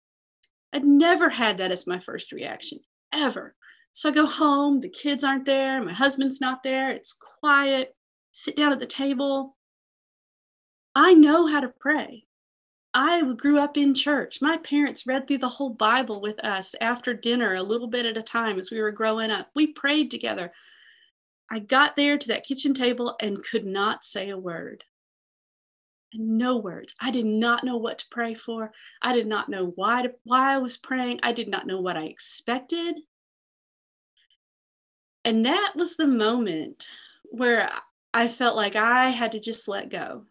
I'd 0.72 0.84
never 0.84 1.28
had 1.28 1.58
that 1.58 1.70
as 1.70 1.86
my 1.86 2.00
first 2.00 2.32
reaction 2.32 2.80
ever 3.12 3.54
so 3.94 4.10
i 4.10 4.12
go 4.12 4.26
home 4.26 4.80
the 4.80 4.88
kids 4.88 5.24
aren't 5.24 5.46
there 5.46 5.82
my 5.82 5.92
husband's 5.92 6.40
not 6.40 6.62
there 6.62 6.90
it's 6.90 7.16
quiet 7.40 7.96
sit 8.32 8.54
down 8.54 8.72
at 8.72 8.80
the 8.80 8.86
table 8.86 9.56
I 10.94 11.14
know 11.14 11.46
how 11.48 11.60
to 11.60 11.68
pray. 11.68 12.26
I 12.92 13.20
grew 13.32 13.58
up 13.58 13.76
in 13.76 13.94
church. 13.94 14.40
My 14.40 14.58
parents 14.58 15.06
read 15.06 15.26
through 15.26 15.38
the 15.38 15.48
whole 15.48 15.70
Bible 15.70 16.20
with 16.20 16.38
us 16.44 16.76
after 16.80 17.12
dinner, 17.12 17.54
a 17.54 17.62
little 17.62 17.88
bit 17.88 18.06
at 18.06 18.16
a 18.16 18.22
time 18.22 18.60
as 18.60 18.70
we 18.70 18.80
were 18.80 18.92
growing 18.92 19.32
up. 19.32 19.48
We 19.56 19.66
prayed 19.66 20.12
together. 20.12 20.52
I 21.50 21.58
got 21.58 21.96
there 21.96 22.16
to 22.16 22.28
that 22.28 22.44
kitchen 22.44 22.74
table 22.74 23.16
and 23.20 23.42
could 23.42 23.66
not 23.66 24.04
say 24.04 24.30
a 24.30 24.38
word. 24.38 24.84
No 26.14 26.58
words. 26.58 26.94
I 27.00 27.10
did 27.10 27.26
not 27.26 27.64
know 27.64 27.76
what 27.76 27.98
to 27.98 28.06
pray 28.12 28.34
for. 28.34 28.70
I 29.02 29.14
did 29.14 29.26
not 29.26 29.48
know 29.48 29.72
why 29.74 30.02
to, 30.02 30.12
why 30.22 30.54
I 30.54 30.58
was 30.58 30.76
praying. 30.76 31.18
I 31.24 31.32
did 31.32 31.48
not 31.48 31.66
know 31.66 31.80
what 31.80 31.96
I 31.96 32.04
expected. 32.04 33.00
And 35.24 35.46
that 35.46 35.72
was 35.74 35.96
the 35.96 36.06
moment 36.06 36.86
where 37.24 37.68
I 38.12 38.28
felt 38.28 38.56
like 38.56 38.76
I 38.76 39.08
had 39.08 39.32
to 39.32 39.40
just 39.40 39.66
let 39.68 39.90
go 39.90 40.24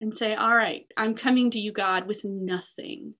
and 0.00 0.16
say, 0.16 0.34
All 0.34 0.54
right, 0.54 0.86
I'm 0.96 1.14
coming 1.14 1.50
to 1.50 1.58
you, 1.58 1.72
God, 1.72 2.06
with 2.06 2.24
nothing. 2.24 3.14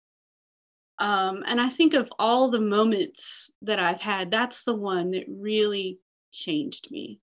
Um, 0.98 1.42
and 1.46 1.60
I 1.60 1.68
think 1.68 1.94
of 1.94 2.12
all 2.18 2.50
the 2.50 2.60
moments 2.60 3.50
that 3.62 3.78
I've 3.78 4.00
had, 4.00 4.30
that's 4.30 4.64
the 4.64 4.74
one 4.74 5.10
that 5.12 5.26
really 5.28 5.98
changed 6.30 6.90
me. 6.90 7.20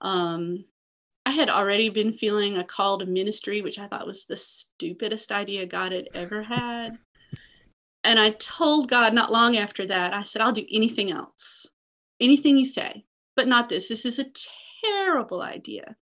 Um, 0.00 0.64
I 1.26 1.32
had 1.32 1.50
already 1.50 1.90
been 1.90 2.12
feeling 2.12 2.56
a 2.56 2.64
call 2.64 2.98
to 2.98 3.06
ministry, 3.06 3.60
which 3.60 3.78
I 3.78 3.86
thought 3.86 4.06
was 4.06 4.24
the 4.24 4.36
stupidest 4.36 5.32
idea 5.32 5.66
God 5.66 5.92
had 5.92 6.08
ever 6.14 6.42
had. 6.42 6.98
And 8.02 8.18
I 8.18 8.30
told 8.30 8.88
God 8.88 9.12
not 9.12 9.30
long 9.30 9.58
after 9.58 9.86
that, 9.86 10.14
I 10.14 10.22
said, 10.22 10.40
I'll 10.40 10.52
do 10.52 10.64
anything 10.72 11.10
else, 11.10 11.66
anything 12.20 12.56
you 12.56 12.64
say, 12.64 13.04
but 13.36 13.48
not 13.48 13.68
this. 13.68 13.88
This 13.88 14.04
is 14.04 14.18
a 14.18 14.26
terrible 14.84 15.42
idea. 15.42 15.96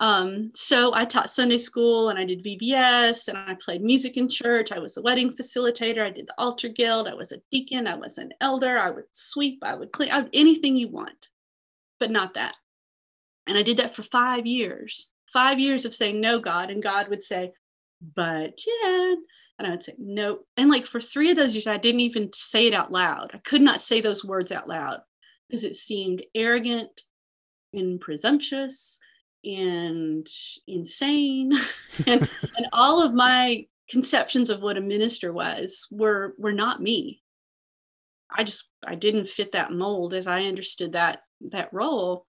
Um, 0.00 0.50
so 0.54 0.92
I 0.94 1.04
taught 1.04 1.30
Sunday 1.30 1.58
school 1.58 2.08
and 2.08 2.18
I 2.18 2.24
did 2.24 2.44
VBS 2.44 3.28
and 3.28 3.38
I 3.38 3.54
played 3.54 3.82
music 3.82 4.16
in 4.16 4.28
church. 4.28 4.72
I 4.72 4.80
was 4.80 4.96
a 4.96 5.02
wedding 5.02 5.32
facilitator. 5.32 6.02
I 6.02 6.10
did 6.10 6.26
the 6.26 6.34
altar 6.38 6.68
guild. 6.68 7.06
I 7.06 7.14
was 7.14 7.30
a 7.30 7.40
deacon. 7.52 7.86
I 7.86 7.94
was 7.94 8.18
an 8.18 8.32
elder. 8.40 8.78
I 8.78 8.90
would 8.90 9.04
sweep. 9.12 9.60
I 9.62 9.76
would 9.76 9.92
clean. 9.92 10.10
I 10.10 10.22
would, 10.22 10.30
anything 10.32 10.76
you 10.76 10.88
want, 10.88 11.28
but 12.00 12.10
not 12.10 12.34
that. 12.34 12.56
And 13.46 13.56
I 13.56 13.62
did 13.62 13.76
that 13.76 13.94
for 13.94 14.02
five 14.02 14.44
years. 14.44 15.08
Five 15.32 15.60
years 15.60 15.84
of 15.84 15.94
saying 15.94 16.20
no, 16.20 16.40
God, 16.40 16.68
and 16.70 16.82
God 16.82 17.08
would 17.08 17.22
say, 17.22 17.52
"But 18.00 18.58
Jen," 18.58 19.24
and 19.58 19.66
I 19.66 19.70
would 19.70 19.82
say 19.82 19.94
no. 19.98 20.40
And 20.56 20.68
like 20.68 20.84
for 20.84 21.00
three 21.00 21.30
of 21.30 21.36
those 21.36 21.54
years, 21.54 21.66
I 21.66 21.78
didn't 21.78 22.00
even 22.00 22.30
say 22.34 22.66
it 22.66 22.74
out 22.74 22.92
loud. 22.92 23.30
I 23.32 23.38
could 23.38 23.62
not 23.62 23.80
say 23.80 24.00
those 24.00 24.24
words 24.24 24.52
out 24.52 24.68
loud 24.68 25.00
because 25.52 25.64
it 25.64 25.74
seemed 25.74 26.24
arrogant 26.34 27.02
and 27.74 28.00
presumptuous 28.00 28.98
and 29.44 30.26
insane. 30.66 31.52
And, 32.06 32.22
and 32.56 32.66
all 32.72 33.02
of 33.02 33.12
my 33.12 33.66
conceptions 33.90 34.48
of 34.48 34.62
what 34.62 34.78
a 34.78 34.80
minister 34.80 35.30
was 35.30 35.86
were 35.90 36.34
were 36.38 36.54
not 36.54 36.80
me. 36.80 37.22
I 38.34 38.44
just 38.44 38.70
i 38.86 38.94
didn't 38.94 39.28
fit 39.28 39.52
that 39.52 39.72
mold 39.72 40.14
as 40.14 40.26
i 40.26 40.44
understood 40.44 40.92
that 40.92 41.20
that 41.50 41.68
role. 41.70 42.24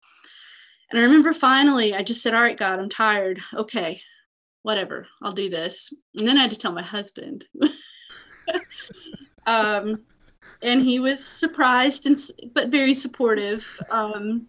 And 0.91 0.99
i 0.99 1.03
remember 1.03 1.33
finally 1.33 1.95
i 1.95 2.03
just 2.03 2.21
said 2.21 2.33
all 2.33 2.41
right 2.41 2.57
god 2.57 2.79
i'm 2.79 2.89
tired. 2.89 3.39
Okay 3.55 4.01
whatever 4.63 5.07
i'll 5.21 5.31
do 5.31 5.49
this. 5.49 5.93
And 6.17 6.27
then 6.27 6.37
i 6.37 6.41
had 6.41 6.51
to 6.51 6.59
tell 6.59 6.73
my 6.73 6.83
husband. 6.83 7.45
Um 9.45 10.05
and 10.63 10.83
he 10.83 10.99
was 10.99 11.23
surprised 11.23 12.05
and 12.05 12.17
but 12.53 12.69
very 12.69 12.93
supportive 12.93 13.79
um. 13.89 14.47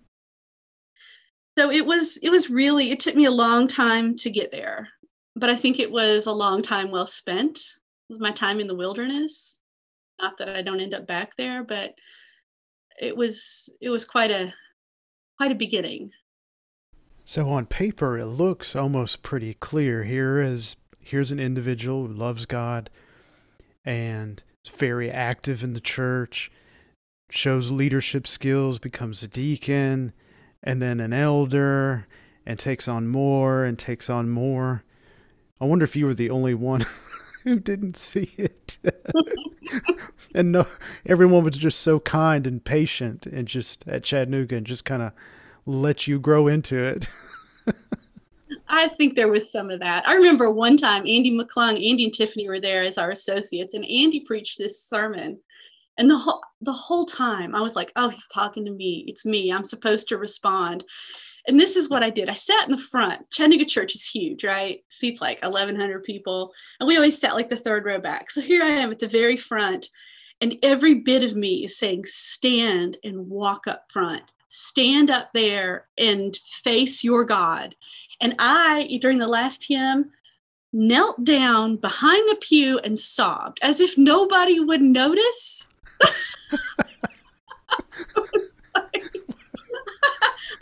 So 1.57 1.71
it 1.71 1.87
was 1.87 2.17
it 2.23 2.31
was 2.31 2.51
really 2.51 2.91
it 2.91 3.01
took 3.01 3.15
me 3.15 3.27
a 3.27 3.31
long 3.31 3.69
time 3.69 4.17
to 4.19 4.31
get 4.31 4.51
there 4.51 4.89
but 5.37 5.51
i 5.51 5.57
think 5.57 5.79
it 5.79 5.91
was 5.91 6.27
a 6.27 6.33
long 6.33 6.63
time 6.63 6.91
well 6.91 7.07
spent. 7.07 7.59
It 7.59 8.13
was 8.13 8.21
my 8.21 8.31
time 8.31 8.61
in 8.61 8.67
the 8.67 8.77
wilderness. 8.77 9.59
Not 10.21 10.39
that 10.39 10.49
i 10.49 10.63
don't 10.63 10.81
end 10.81 10.95
up 10.95 11.07
back 11.07 11.37
there 11.37 11.65
but 11.65 11.95
it 13.01 13.17
was 13.17 13.69
it 13.81 13.91
was 13.91 14.05
quite 14.05 14.31
a 14.31 14.53
quite 15.37 15.53
a 15.53 15.57
beginning. 15.57 16.11
So 17.25 17.49
on 17.49 17.67
paper 17.67 18.19
it 18.19 18.27
looks 18.27 18.77
almost 18.77 19.23
pretty 19.23 19.55
clear. 19.55 20.05
Here 20.05 20.41
is 20.41 20.77
here's 21.01 21.33
an 21.33 21.41
individual 21.41 22.07
who 22.07 22.13
loves 22.13 22.47
god 22.47 22.91
and 23.85 24.43
very 24.71 25.11
active 25.11 25.63
in 25.63 25.75
the 25.75 25.81
church 25.81 26.51
shows 27.31 27.71
leadership 27.71 28.27
skills 28.27 28.79
becomes 28.79 29.23
a 29.23 29.29
deacon 29.29 30.13
and 30.63 30.81
then 30.81 31.01
an 31.01 31.13
elder 31.13 32.07
and 32.47 32.59
takes 32.59 32.89
on 32.89 33.09
more 33.09 33.65
and 33.65 33.79
takes 33.79 34.09
on 34.09 34.29
more. 34.29 34.85
I 35.61 35.65
wonder 35.65 35.85
if 35.85 35.97
you 35.97 36.07
were 36.07 36.15
the 36.15 36.31
only 36.31 36.55
one 36.55 36.87
who 37.45 37.59
didn't 37.59 37.97
see 37.97 38.35
it. 38.37 38.79
and 40.35 40.53
no, 40.53 40.67
everyone 41.07 41.45
was 41.45 41.57
just 41.57 41.81
so 41.81 42.01
kind 42.01 42.47
and 42.47 42.65
patient 42.65 43.27
and 43.27 43.49
just 43.49 43.87
at 43.89 44.05
Chattanooga 44.05 44.57
and 44.57 44.67
just 44.67 44.85
kind 44.85 45.03
of 45.03 45.13
let 45.67 46.07
you 46.07 46.19
grow 46.19 46.49
into 46.49 46.83
it. 46.83 47.09
I 48.69 48.89
think 48.89 49.15
there 49.15 49.31
was 49.31 49.51
some 49.51 49.71
of 49.71 49.81
that. 49.81 50.07
I 50.07 50.15
remember 50.15 50.51
one 50.51 50.77
time 50.77 51.03
Andy 51.07 51.37
McClung, 51.37 51.73
Andy 51.73 52.05
and 52.05 52.15
Tiffany 52.15 52.49
were 52.49 52.61
there 52.61 52.83
as 52.83 52.99
our 52.99 53.11
associates, 53.11 53.75
and 53.75 53.85
Andy 53.85 54.21
preached 54.21 54.59
this 54.59 54.83
sermon. 54.83 55.39
And 55.97 56.11
the 56.11 56.19
whole 56.19 56.43
the 56.61 56.73
whole 56.73 57.05
time 57.05 57.55
i 57.55 57.61
was 57.61 57.77
like 57.77 57.93
oh 57.95 58.09
he's 58.09 58.27
talking 58.27 58.65
to 58.65 58.73
me. 58.73 59.05
It's 59.07 59.25
me. 59.25 59.53
I'm 59.53 59.65
supposed 59.65 60.09
to 60.09 60.19
respond. 60.19 60.85
And 61.47 61.61
this 61.61 61.77
is 61.77 61.89
what 61.89 62.03
i 62.03 62.11
did. 62.11 62.29
I 62.29 62.35
sat 62.35 62.65
in 62.65 62.73
the 62.73 62.79
front. 62.79 63.31
Chattanooga 63.31 63.65
church 63.65 63.95
is 63.95 64.09
huge 64.09 64.45
right? 64.45 64.81
Seats 64.89 65.21
like 65.21 65.41
1100 65.43 66.03
people. 66.03 66.53
And 66.81 66.89
we 66.89 66.97
always 66.97 67.19
sat 67.19 67.35
like 67.35 67.49
the 67.49 67.57
third 67.57 67.85
row 67.85 68.01
back. 68.01 68.31
So 68.31 68.41
here 68.41 68.65
i 68.65 68.71
am 68.71 68.91
at 68.91 68.99
the 68.99 69.09
very 69.09 69.37
front 69.37 69.89
and 70.41 70.57
every 70.63 70.95
bit 70.95 71.23
of 71.23 71.37
me 71.37 71.65
is 71.65 71.79
saying 71.79 72.05
stand 72.07 72.97
and 73.05 73.29
walk 73.29 73.67
up 73.69 73.85
front 73.93 74.33
stand 74.55 75.11
up 75.11 75.31
there 75.35 75.89
and 75.99 76.37
face 76.37 77.03
your 77.03 77.25
god 77.25 77.75
and 78.21 78.35
i 78.39 78.99
during 79.01 79.19
the 79.19 79.27
last 79.27 79.65
hymn 79.69 80.11
knelt 80.73 81.25
down 81.25 81.77
behind 81.77 82.29
the 82.29 82.37
pew 82.41 82.79
and 82.85 82.99
sobbed 82.99 83.59
as 83.63 83.81
if 83.81 83.99
nobody 83.99 84.61
would 84.61 84.83
notice 84.83 85.67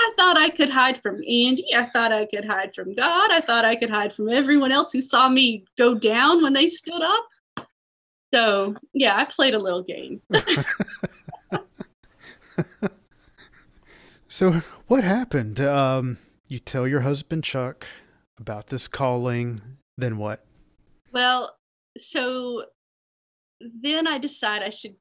I 0.05 0.15
thought 0.17 0.37
I 0.37 0.51
could 0.51 0.69
hide 0.69 1.01
from 1.01 1.17
Andy. 1.29 1.67
I 1.75 1.85
thought 1.85 2.13
I 2.13 2.27
could 2.27 2.45
hide 2.45 2.75
from 2.75 2.95
God. 2.95 3.31
I 3.31 3.41
thought 3.41 3.65
I 3.65 3.77
could 3.77 3.91
hide 3.91 4.13
from 4.13 4.29
everyone 4.29 4.73
else 4.73 4.93
who 4.93 5.01
saw 5.01 5.29
me 5.29 5.65
go 5.79 5.95
down 5.95 6.43
when 6.43 6.53
they 6.53 6.67
stood 6.69 7.03
up. 7.03 7.67
So 8.35 8.75
yeah, 8.93 9.17
I 9.17 9.25
played 9.25 9.55
a 9.55 9.59
little 9.59 9.83
game. 9.83 10.21
so 14.33 14.62
what 14.87 15.05
happened? 15.05 15.61
Um, 15.61 16.17
you 16.47 16.59
tell 16.59 16.89
your 16.89 17.01
husband 17.01 17.45
Chuck 17.45 17.87
about 18.39 18.69
this 18.69 18.89
calling, 18.89 19.61
then 19.99 20.17
what? 20.17 20.43
Well, 21.12 21.55
so 21.99 22.65
then 23.61 24.07
I 24.07 24.17
decide 24.17 24.62
I 24.62 24.71
should 24.71 24.97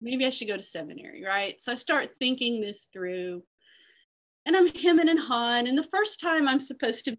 maybe 0.00 0.24
I 0.24 0.30
should 0.30 0.46
go 0.46 0.56
to 0.56 0.62
seminary, 0.62 1.24
right? 1.24 1.60
So 1.60 1.72
I 1.72 1.74
start 1.74 2.10
thinking 2.20 2.60
this 2.60 2.88
through. 2.92 3.42
And 4.46 4.56
I'm 4.56 4.68
hemming 4.68 5.08
and 5.08 5.18
hawing. 5.18 5.66
And 5.66 5.76
the 5.76 5.82
first 5.82 6.20
time 6.20 6.48
I'm 6.48 6.60
supposed 6.60 7.04
to 7.06 7.16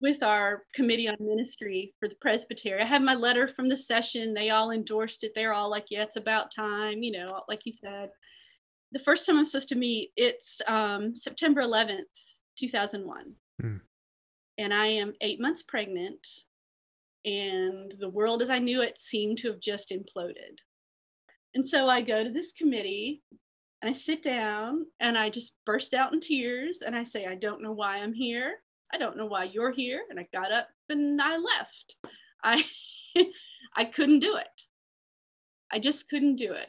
with 0.00 0.22
our 0.22 0.64
committee 0.74 1.08
on 1.08 1.16
ministry 1.20 1.94
for 1.98 2.08
the 2.08 2.16
presbytery. 2.20 2.80
I 2.80 2.84
had 2.84 3.02
my 3.02 3.14
letter 3.14 3.46
from 3.48 3.68
the 3.68 3.76
session. 3.76 4.34
They 4.34 4.50
all 4.50 4.70
endorsed 4.70 5.24
it. 5.24 5.32
They're 5.34 5.52
all 5.52 5.70
like, 5.70 5.86
yeah, 5.90 6.02
it's 6.02 6.16
about 6.16 6.54
time, 6.54 7.02
you 7.02 7.12
know, 7.12 7.42
like 7.48 7.60
you 7.64 7.72
said. 7.72 8.10
The 8.92 8.98
first 8.98 9.26
time 9.26 9.38
I'm 9.38 9.44
supposed 9.44 9.70
to 9.70 9.74
meet, 9.74 10.10
it's 10.16 10.60
um, 10.68 11.16
September 11.16 11.62
11th, 11.62 12.02
2001. 12.58 13.32
Mm. 13.62 13.80
And 14.58 14.74
I 14.74 14.86
am 14.86 15.14
eight 15.20 15.40
months 15.40 15.62
pregnant. 15.62 16.26
And 17.24 17.92
the 17.98 18.10
world 18.10 18.42
as 18.42 18.50
I 18.50 18.58
knew 18.58 18.82
it 18.82 18.98
seemed 18.98 19.38
to 19.38 19.48
have 19.48 19.60
just 19.60 19.90
imploded. 19.90 20.58
And 21.54 21.66
so 21.66 21.88
I 21.88 22.02
go 22.02 22.22
to 22.22 22.30
this 22.30 22.52
committee 22.52 23.22
and 23.80 23.88
I 23.90 23.92
sit 23.92 24.22
down 24.22 24.86
and 25.00 25.16
I 25.16 25.28
just 25.30 25.56
burst 25.66 25.94
out 25.94 26.12
in 26.12 26.20
tears 26.20 26.82
and 26.84 26.94
I 26.94 27.02
say, 27.02 27.26
I 27.26 27.34
don't 27.34 27.62
know 27.62 27.72
why 27.72 27.98
I'm 27.98 28.12
here. 28.12 28.54
I 28.92 28.98
don't 28.98 29.16
know 29.16 29.26
why 29.26 29.44
you're 29.44 29.72
here. 29.72 30.02
And 30.10 30.20
I 30.20 30.28
got 30.32 30.52
up 30.52 30.68
and 30.88 31.20
I 31.20 31.36
left. 31.36 31.96
I 32.44 32.64
I 33.76 33.84
couldn't 33.84 34.20
do 34.20 34.36
it. 34.36 34.62
I 35.72 35.78
just 35.78 36.08
couldn't 36.08 36.36
do 36.36 36.52
it. 36.52 36.68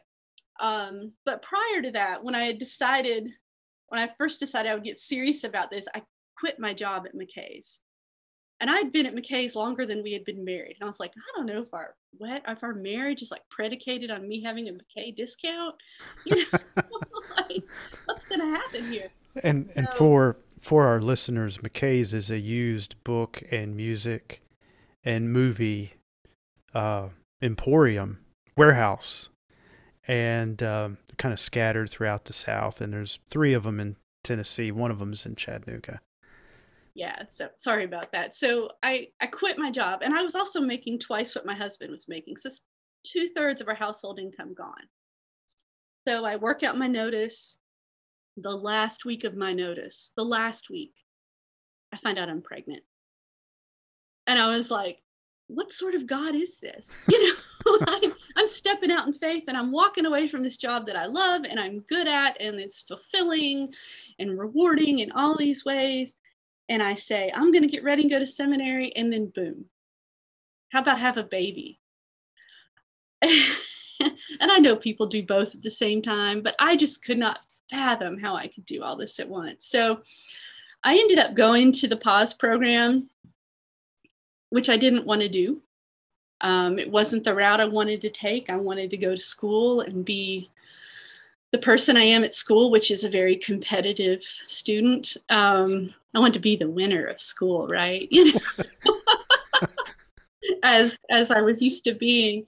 Um, 0.60 1.14
but 1.26 1.42
prior 1.42 1.82
to 1.82 1.92
that, 1.92 2.24
when 2.24 2.36
I 2.36 2.44
had 2.44 2.58
decided, 2.58 3.30
when 3.88 4.02
I 4.02 4.10
first 4.18 4.40
decided 4.40 4.72
I 4.72 4.76
would 4.76 4.84
get 4.84 5.00
serious 5.00 5.44
about 5.44 5.72
this, 5.72 5.88
I 5.96 6.04
quit 6.38 6.60
my 6.60 6.74
job 6.74 7.06
at 7.06 7.16
McKay's. 7.16 7.80
And 8.60 8.70
I'd 8.70 8.94
been 8.94 9.06
at 9.06 9.16
McKay's 9.16 9.56
longer 9.56 9.86
than 9.86 10.04
we 10.04 10.14
had 10.14 10.24
been 10.24 10.46
married. 10.46 10.78
And 10.80 10.84
I 10.84 10.88
was 10.88 11.00
like, 11.00 11.12
I 11.18 11.38
don't 11.38 11.48
know 11.48 11.62
if 11.62 11.74
our 11.74 11.96
what 12.18 12.44
if 12.48 12.64
our 12.64 12.74
marriage 12.74 13.22
is 13.22 13.32
like 13.32 13.42
predicated 13.50 14.12
on 14.12 14.28
me 14.28 14.42
having 14.42 14.70
a 14.70 14.72
McKay 14.72 15.16
discount. 15.16 15.76
You 16.26 16.38
know, 16.38 16.60
like, 17.38 17.64
what's 18.06 18.26
gonna 18.26 18.50
happen 18.50 18.92
here? 18.92 19.10
And 19.44 19.70
and 19.76 19.90
for 19.90 20.38
for 20.62 20.88
our 20.88 21.02
listeners, 21.02 21.58
McKay's 21.58 22.14
is 22.14 22.32
a 22.32 22.40
used 22.40 22.96
book 23.04 23.44
and 23.52 23.76
music 23.76 24.42
and 25.04 25.34
movie 25.34 25.94
uh, 26.74 27.10
emporium 27.42 28.20
warehouse, 28.56 29.30
and 30.08 30.62
um, 30.62 30.98
kind 31.18 31.34
of 31.34 31.40
scattered 31.40 31.90
throughout 31.90 32.26
the 32.26 32.34
South. 32.34 32.82
And 32.82 32.94
there's 32.94 33.20
three 33.30 33.54
of 33.54 33.64
them 33.64 33.80
in 33.80 33.96
Tennessee. 34.24 34.72
One 34.72 34.92
of 34.92 35.00
them 35.00 35.14
is 35.14 35.26
in 35.26 35.36
Chattanooga. 35.36 36.02
Yeah, 36.96 37.24
so 37.32 37.50
sorry 37.58 37.86
about 37.86 38.12
that. 38.12 38.36
So 38.36 38.70
I 38.84 39.08
I 39.20 39.26
quit 39.26 39.58
my 39.58 39.72
job, 39.72 40.02
and 40.04 40.14
I 40.14 40.22
was 40.22 40.36
also 40.36 40.62
making 40.62 41.00
twice 41.00 41.36
what 41.36 41.46
my 41.46 41.56
husband 41.56 41.90
was 41.90 42.08
making. 42.08 42.38
So 42.38 42.50
two 43.04 43.30
thirds 43.36 43.62
of 43.62 43.68
our 43.68 43.76
household 43.76 44.20
income 44.20 44.54
gone. 44.54 44.88
So 46.08 46.24
I 46.24 46.36
work 46.36 46.62
out 46.62 46.78
my 46.78 46.88
notice 46.88 47.58
the 48.38 48.56
last 48.56 49.06
week 49.06 49.24
of 49.24 49.36
my 49.36 49.54
notice, 49.54 50.12
the 50.18 50.24
last 50.24 50.70
week, 50.70 50.94
I 51.94 51.98
find 51.98 52.18
out 52.18 52.30
I'm 52.30 52.42
pregnant. 52.42 52.84
And 54.26 54.40
I 54.40 54.56
was 54.56 54.72
like, 54.72 55.00
what 55.48 55.72
sort 55.72 55.96
of 55.96 56.08
God 56.08 56.36
is 56.36 56.58
this? 56.60 56.94
You 57.10 57.24
know, 57.24 57.80
I'm, 57.88 58.14
I'm 58.36 58.48
stepping 58.48 58.92
out 58.92 59.08
in 59.08 59.14
faith 59.14 59.44
and 59.48 59.58
I'm 59.58 59.72
walking 59.72 60.06
away 60.06 60.28
from 60.28 60.44
this 60.44 60.58
job 60.58 60.88
that 60.88 60.96
I 60.96 61.06
love 61.06 61.44
and 61.44 61.60
I'm 61.60 61.82
good 61.82 62.08
at 62.08 62.42
and 62.42 62.60
it's 62.60 62.82
fulfilling 62.82 63.74
and 64.20 64.38
rewarding 64.38 65.00
in 65.00 65.12
all 65.12 65.38
these 65.38 65.66
ways. 65.66 66.16
And 66.70 66.82
I 66.82 66.96
say, 66.96 67.32
I'm 67.34 67.52
going 67.52 67.64
to 67.64 67.70
get 67.70 67.84
ready 67.84 68.04
and 68.04 68.12
go 68.12 68.20
to 68.20 68.26
seminary. 68.26 68.96
And 68.96 69.12
then, 69.12 69.32
boom, 69.34 69.66
how 70.72 70.80
about 70.80 71.00
have 71.00 71.18
a 71.18 71.24
baby? 71.24 71.80
and 73.22 74.52
I 74.52 74.60
know 74.60 74.76
people 74.76 75.08
do 75.08 75.24
both 75.24 75.56
at 75.56 75.62
the 75.62 75.70
same 75.70 76.02
time, 76.02 76.42
but 76.42 76.56
I 76.60 76.76
just 76.76 77.04
could 77.04 77.18
not 77.18 77.40
fathom 77.70 78.20
how 78.20 78.36
I 78.36 78.48
could 78.48 78.66
do 78.66 78.84
all 78.84 78.96
this 78.96 79.20
at 79.20 79.30
once. 79.30 79.66
So 79.68 80.02
I 80.84 80.96
ended 80.96 81.20
up 81.20 81.34
going 81.34 81.72
to 81.74 81.88
the 81.88 81.98
PAS 81.98 82.34
program, 82.34 83.10
which 84.50 84.70
I 84.70 84.78
didn't 84.78 85.06
want 85.06 85.22
to 85.22 85.30
do. 85.30 85.62
Um, 86.44 86.78
it 86.78 86.90
wasn't 86.90 87.24
the 87.24 87.34
route 87.34 87.62
I 87.62 87.66
wanted 87.66 88.02
to 88.02 88.10
take. 88.10 88.50
I 88.50 88.58
wanted 88.58 88.90
to 88.92 88.98
go 88.98 89.16
to 89.16 89.22
school 89.22 89.82
and 89.82 90.06
be 90.06 90.50
the 91.52 91.58
person 91.58 91.98
I 91.98 92.04
am 92.04 92.24
at 92.24 92.34
school, 92.34 92.70
which 92.70 92.92
is 92.92 93.04
a 93.04 93.10
very 93.10 93.36
competitive 93.36 94.24
student. 94.24 95.16
Um, 95.30 95.94
I 96.16 96.20
want 96.20 96.34
to 96.34 96.40
be 96.40 96.56
the 96.56 96.70
winner 96.70 97.06
of 97.06 97.22
school, 97.22 97.68
right? 97.68 98.08
You 98.12 98.34
know, 98.34 98.98
as 100.64 100.98
as 101.10 101.32
I 101.32 101.42
was 101.42 101.62
used 101.62 101.84
to 101.86 101.94
being. 101.94 102.46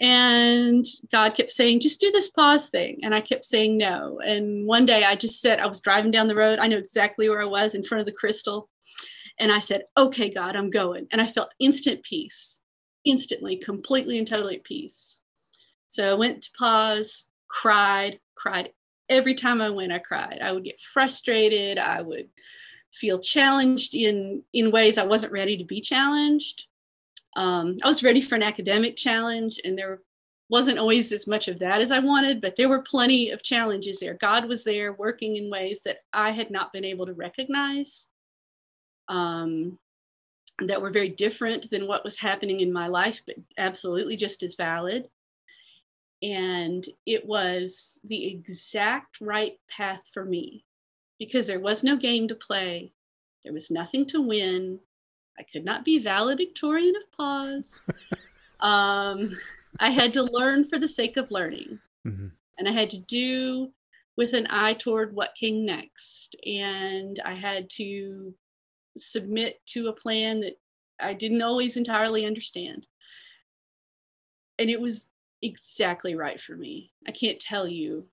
And 0.00 0.84
God 1.10 1.34
kept 1.34 1.50
saying, 1.50 1.80
just 1.80 2.00
do 2.00 2.12
this 2.12 2.30
PAS 2.30 2.70
thing. 2.70 3.00
And 3.02 3.12
I 3.12 3.20
kept 3.20 3.44
saying 3.44 3.78
no. 3.78 4.20
And 4.24 4.64
one 4.64 4.86
day 4.86 5.02
I 5.02 5.16
just 5.16 5.40
said, 5.40 5.58
I 5.58 5.66
was 5.66 5.80
driving 5.80 6.12
down 6.12 6.28
the 6.28 6.36
road. 6.36 6.60
I 6.60 6.68
know 6.68 6.76
exactly 6.76 7.28
where 7.28 7.42
I 7.42 7.46
was 7.46 7.74
in 7.74 7.82
front 7.82 8.00
of 8.00 8.06
the 8.06 8.12
crystal. 8.12 8.68
And 9.40 9.50
I 9.50 9.58
said, 9.58 9.82
okay, 9.96 10.30
God, 10.30 10.54
I'm 10.54 10.70
going. 10.70 11.08
And 11.10 11.20
I 11.20 11.26
felt 11.26 11.52
instant 11.58 12.04
peace, 12.04 12.60
instantly, 13.08 13.56
completely 13.56 14.18
and 14.18 14.26
totally 14.26 14.56
at 14.56 14.64
peace. 14.64 15.20
So 15.88 16.10
I 16.10 16.14
went 16.14 16.42
to 16.42 16.50
PAS, 16.58 17.28
cried, 17.48 18.20
cried. 18.34 18.70
Every 19.08 19.34
time 19.34 19.60
I 19.60 19.70
went, 19.70 19.92
I 19.92 19.98
cried. 19.98 20.40
I 20.42 20.52
would 20.52 20.64
get 20.64 20.80
frustrated. 20.80 21.78
I 21.78 22.02
would 22.02 22.28
feel 22.92 23.18
challenged 23.18 23.94
in, 23.94 24.42
in 24.52 24.70
ways 24.70 24.98
I 24.98 25.04
wasn't 25.04 25.32
ready 25.32 25.56
to 25.56 25.64
be 25.64 25.80
challenged 25.80 26.68
um, 27.38 27.76
I 27.84 27.88
was 27.88 28.02
ready 28.02 28.20
for 28.20 28.34
an 28.34 28.42
academic 28.42 28.96
challenge, 28.96 29.60
and 29.64 29.78
there 29.78 30.00
wasn't 30.48 30.78
always 30.78 31.12
as 31.12 31.28
much 31.28 31.46
of 31.46 31.60
that 31.60 31.80
as 31.80 31.92
I 31.92 32.00
wanted, 32.00 32.40
but 32.40 32.56
there 32.56 32.68
were 32.68 32.82
plenty 32.82 33.30
of 33.30 33.44
challenges 33.44 34.00
there. 34.00 34.14
God 34.14 34.48
was 34.48 34.64
there 34.64 34.94
working 34.94 35.36
in 35.36 35.50
ways 35.50 35.82
that 35.84 35.98
I 36.12 36.30
had 36.30 36.50
not 36.50 36.72
been 36.72 36.84
able 36.84 37.06
to 37.06 37.12
recognize, 37.12 38.08
um, 39.06 39.78
that 40.60 40.82
were 40.82 40.90
very 40.90 41.08
different 41.08 41.70
than 41.70 41.86
what 41.86 42.04
was 42.04 42.18
happening 42.18 42.60
in 42.60 42.72
my 42.72 42.86
life, 42.88 43.22
but 43.26 43.36
absolutely 43.56 44.16
just 44.16 44.42
as 44.42 44.56
valid. 44.56 45.08
And 46.22 46.84
it 47.06 47.24
was 47.24 48.00
the 48.04 48.26
exact 48.26 49.20
right 49.20 49.58
path 49.70 50.10
for 50.12 50.24
me 50.24 50.64
because 51.18 51.46
there 51.46 51.60
was 51.60 51.84
no 51.84 51.96
game 51.96 52.26
to 52.28 52.34
play, 52.34 52.92
there 53.44 53.52
was 53.52 53.70
nothing 53.70 54.04
to 54.06 54.20
win, 54.20 54.80
I 55.38 55.44
could 55.44 55.64
not 55.64 55.84
be 55.84 55.98
valedictorian 55.98 56.94
of 56.96 57.12
PAS. 57.16 57.86
um, 58.60 59.36
I 59.78 59.90
had 59.90 60.12
to 60.14 60.22
learn 60.24 60.64
for 60.64 60.78
the 60.78 60.88
sake 60.88 61.16
of 61.16 61.30
learning. 61.30 61.78
Mm-hmm. 62.06 62.28
And 62.58 62.68
I 62.68 62.72
had 62.72 62.90
to 62.90 63.00
do 63.00 63.70
with 64.16 64.32
an 64.32 64.48
eye 64.50 64.72
toward 64.72 65.14
what 65.14 65.36
came 65.36 65.64
next. 65.64 66.34
And 66.44 67.20
I 67.24 67.34
had 67.34 67.70
to 67.70 68.34
submit 69.00 69.64
to 69.66 69.88
a 69.88 69.92
plan 69.92 70.40
that 70.40 70.58
I 71.00 71.12
didn't 71.12 71.42
always 71.42 71.76
entirely 71.76 72.26
understand. 72.26 72.86
And 74.58 74.68
it 74.68 74.80
was 74.80 75.08
exactly 75.42 76.14
right 76.14 76.40
for 76.40 76.56
me. 76.56 76.92
I 77.06 77.12
can't 77.12 77.38
tell 77.38 77.68
you 77.68 78.06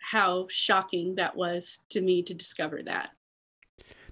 how 0.00 0.46
shocking 0.48 1.14
that 1.14 1.36
was 1.36 1.78
to 1.90 2.00
me 2.00 2.22
to 2.24 2.34
discover 2.34 2.82
that. 2.82 3.10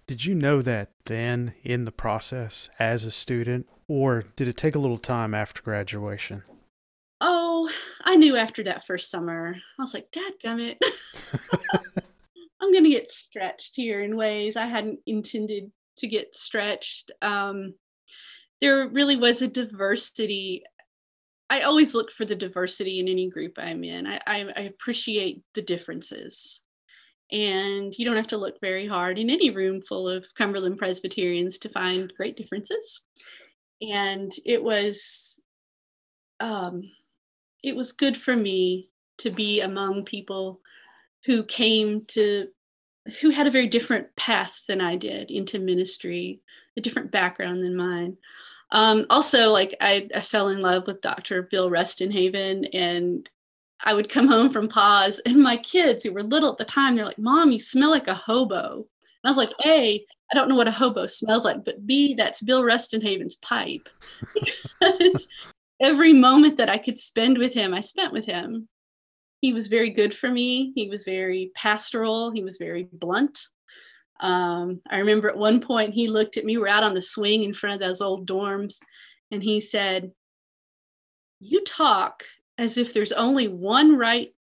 Did 0.07 0.25
you 0.25 0.35
know 0.35 0.63
that 0.63 0.91
then 1.07 1.55
in 1.63 1.85
the 1.85 1.93
process 1.93 2.71
as 2.79 3.05
a 3.05 3.11
student, 3.11 3.69
or 3.89 4.25
did 4.37 4.49
it 4.49 4.57
take 4.57 4.75
a 4.75 4.79
little 4.79 4.99
time 4.99 5.35
after 5.35 5.63
graduation? 5.63 6.43
Oh, 7.21 7.71
I 8.05 8.17
knew 8.17 8.37
after 8.37 8.63
that 8.65 8.87
first 8.87 9.11
summer. 9.11 9.57
I 9.79 9.83
was 9.83 9.95
like, 9.95 10.11
Dad 10.11 10.33
gummit. 10.45 10.79
I'm 12.61 12.73
going 12.73 12.85
to 12.85 12.91
get 12.91 13.11
stretched 13.11 13.77
here 13.77 14.03
in 14.03 14.17
ways 14.17 14.57
I 14.57 14.67
hadn't 14.67 15.01
intended 15.07 15.71
to 16.01 16.09
get 16.09 16.35
stretched. 16.35 17.13
Um, 17.23 17.75
there 18.61 18.89
really 18.89 19.17
was 19.17 19.43
a 19.43 19.49
diversity. 19.49 20.63
I 21.49 21.63
always 21.63 21.95
look 21.95 22.11
for 22.11 22.25
the 22.25 22.37
diversity 22.37 23.01
in 23.01 23.09
any 23.09 23.29
group 23.29 23.55
I'm 23.59 23.83
in. 23.85 24.07
I, 24.07 24.21
I, 24.27 24.53
I 24.57 24.61
appreciate 24.63 25.43
the 25.55 25.63
differences. 25.63 26.63
And 27.33 27.97
you 27.97 28.05
don't 28.05 28.17
have 28.17 28.29
to 28.29 28.39
look 28.39 28.61
very 28.61 28.87
hard 28.87 29.19
in 29.19 29.31
any 29.31 29.51
room 29.51 29.81
full 29.83 30.09
of 30.09 30.27
Cumberland 30.37 30.79
Presbyterians 30.79 31.59
to 31.59 31.69
find 31.69 32.13
great 32.17 32.37
differences. 32.37 33.03
And 33.81 34.33
it 34.45 34.63
was 34.63 35.41
um, 36.41 36.83
it 37.63 37.77
was 37.77 37.93
good 37.93 38.17
for 38.17 38.35
me 38.35 38.89
to 39.19 39.31
be 39.31 39.61
among 39.61 40.05
people 40.05 40.61
who 41.27 41.45
came 41.45 42.05
to 42.07 42.49
who 43.21 43.31
had 43.31 43.47
a 43.47 43.51
very 43.51 43.67
different 43.67 44.15
path 44.17 44.63
than 44.69 44.81
I 44.81 44.97
did 44.97 45.31
into 45.31 45.59
ministry, 45.59 46.41
a 46.77 46.81
different 46.81 47.11
background 47.11 47.63
than 47.63 47.77
mine. 47.77 48.17
Um, 48.73 49.07
also, 49.11 49.53
like 49.53 49.75
I, 49.81 50.09
I 50.15 50.21
fell 50.21 50.49
in 50.49 50.63
love 50.63 50.87
with 50.87 51.01
Dr. 51.01 51.43
Bill 51.43 51.71
Rustenhaven, 51.71 52.69
and 52.73 53.29
I 53.85 53.95
would 53.95 54.09
come 54.09 54.29
home 54.29 54.51
from 54.51 54.69
PAS, 54.69 55.21
and 55.27 55.43
my 55.43 55.57
kids 55.57 56.05
who 56.05 56.13
were 56.13 56.23
little 56.23 56.53
at 56.53 56.59
the 56.59 56.65
time, 56.65 56.95
they're 56.95 57.05
like, 57.05 57.19
"Mom, 57.19 57.51
you 57.51 57.59
smell 57.59 57.91
like 57.91 58.09
a 58.09 58.15
hobo." 58.15 58.75
And 58.75 58.85
I 59.25 59.31
was 59.31 59.37
like, 59.37 59.53
"A, 59.65 60.05
I 60.31 60.35
don't 60.35 60.49
know 60.49 60.57
what 60.57 60.69
a 60.69 60.73
hobo 60.73 61.07
smells 61.07 61.45
like, 61.45 61.65
but 61.65 61.87
B, 61.87 62.15
that's 62.15 62.43
Bill 62.43 62.63
Rustenhaven's 62.63 63.37
pipe." 63.37 63.89
every 65.81 66.13
moment 66.13 66.57
that 66.59 66.71
I 66.71 66.79
could 66.79 66.99
spend 66.99 67.39
with 67.39 67.55
him, 67.55 67.75
I 67.75 67.81
spent 67.81 68.13
with 68.13 68.27
him. 68.27 68.69
He 69.41 69.53
was 69.53 69.69
very 69.69 69.91
good 69.91 70.15
for 70.15 70.31
me. 70.31 70.73
He 70.75 70.89
was 70.89 71.05
very 71.05 71.51
pastoral. 71.55 72.31
He 72.31 72.45
was 72.45 72.59
very 72.59 72.89
blunt. 72.93 73.41
Um, 74.21 74.83
I 74.91 74.99
remember 74.99 75.31
at 75.31 75.39
one 75.39 75.61
point 75.61 75.95
he 75.95 76.09
looked 76.09 76.37
at 76.37 76.45
me, 76.45 76.59
we're 76.59 76.69
out 76.69 76.85
on 76.85 76.95
the 76.95 77.03
swing 77.03 77.43
in 77.43 77.55
front 77.55 77.75
of 77.75 77.81
those 77.81 78.03
old 78.03 78.29
dorms, 78.29 78.77
and 79.31 79.43
he 79.43 79.61
said, 79.61 80.13
You 81.41 81.65
talk 81.65 82.25
as 82.59 82.77
if 82.77 82.93
there's 82.93 83.13
only 83.13 83.49
one 83.49 83.97
right 83.97 84.35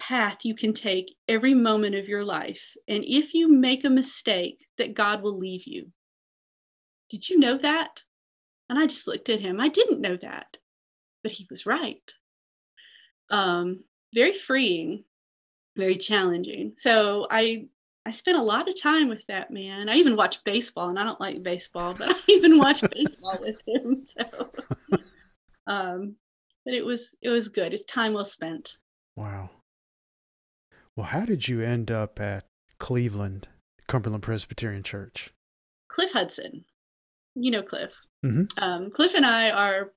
path 0.00 0.44
you 0.44 0.54
can 0.54 0.72
take 0.72 1.14
every 1.26 1.52
moment 1.52 1.94
of 1.94 2.08
your 2.08 2.24
life. 2.24 2.74
And 2.86 3.04
if 3.04 3.34
you 3.34 3.48
make 3.48 3.84
a 3.84 3.90
mistake, 3.90 4.64
that 4.78 4.94
God 4.94 5.22
will 5.22 5.36
leave 5.36 5.64
you. 5.66 5.92
Did 7.10 7.28
you 7.28 7.38
know 7.38 7.58
that? 7.58 8.02
And 8.70 8.78
I 8.78 8.86
just 8.86 9.06
looked 9.06 9.28
at 9.28 9.40
him. 9.40 9.60
I 9.60 9.68
didn't 9.68 10.00
know 10.00 10.16
that, 10.16 10.56
but 11.22 11.32
he 11.32 11.46
was 11.50 11.66
right. 11.66 12.14
Um, 13.30 13.84
very 14.14 14.32
freeing, 14.32 15.04
very 15.76 15.96
challenging. 15.96 16.74
So 16.76 17.26
I 17.30 17.68
I 18.06 18.10
spent 18.10 18.38
a 18.38 18.42
lot 18.42 18.68
of 18.68 18.80
time 18.80 19.08
with 19.08 19.22
that 19.28 19.50
man. 19.50 19.90
I 19.90 19.96
even 19.96 20.16
watched 20.16 20.44
baseball, 20.44 20.88
and 20.88 20.98
I 20.98 21.04
don't 21.04 21.20
like 21.20 21.42
baseball, 21.42 21.94
but 21.94 22.10
I 22.10 22.18
even 22.28 22.56
watched 22.56 22.88
baseball 22.90 23.38
with 23.40 23.56
him. 23.66 24.04
So, 24.16 24.50
um, 25.66 26.16
but 26.64 26.72
it 26.72 26.84
was 26.84 27.14
it 27.20 27.28
was 27.28 27.48
good. 27.50 27.74
It's 27.74 27.84
time 27.84 28.14
well 28.14 28.24
spent. 28.24 28.78
Wow. 29.16 29.50
Well, 30.96 31.06
how 31.06 31.26
did 31.26 31.46
you 31.46 31.60
end 31.60 31.90
up 31.90 32.18
at 32.18 32.46
Cleveland 32.78 33.48
Cumberland 33.86 34.22
Presbyterian 34.22 34.82
Church? 34.82 35.34
Cliff 35.88 36.12
Hudson, 36.12 36.64
you 37.34 37.50
know 37.50 37.62
Cliff. 37.62 37.92
Mm-hmm. 38.24 38.64
Um, 38.64 38.90
Cliff 38.90 39.14
and 39.14 39.26
I 39.26 39.50
are 39.50 39.92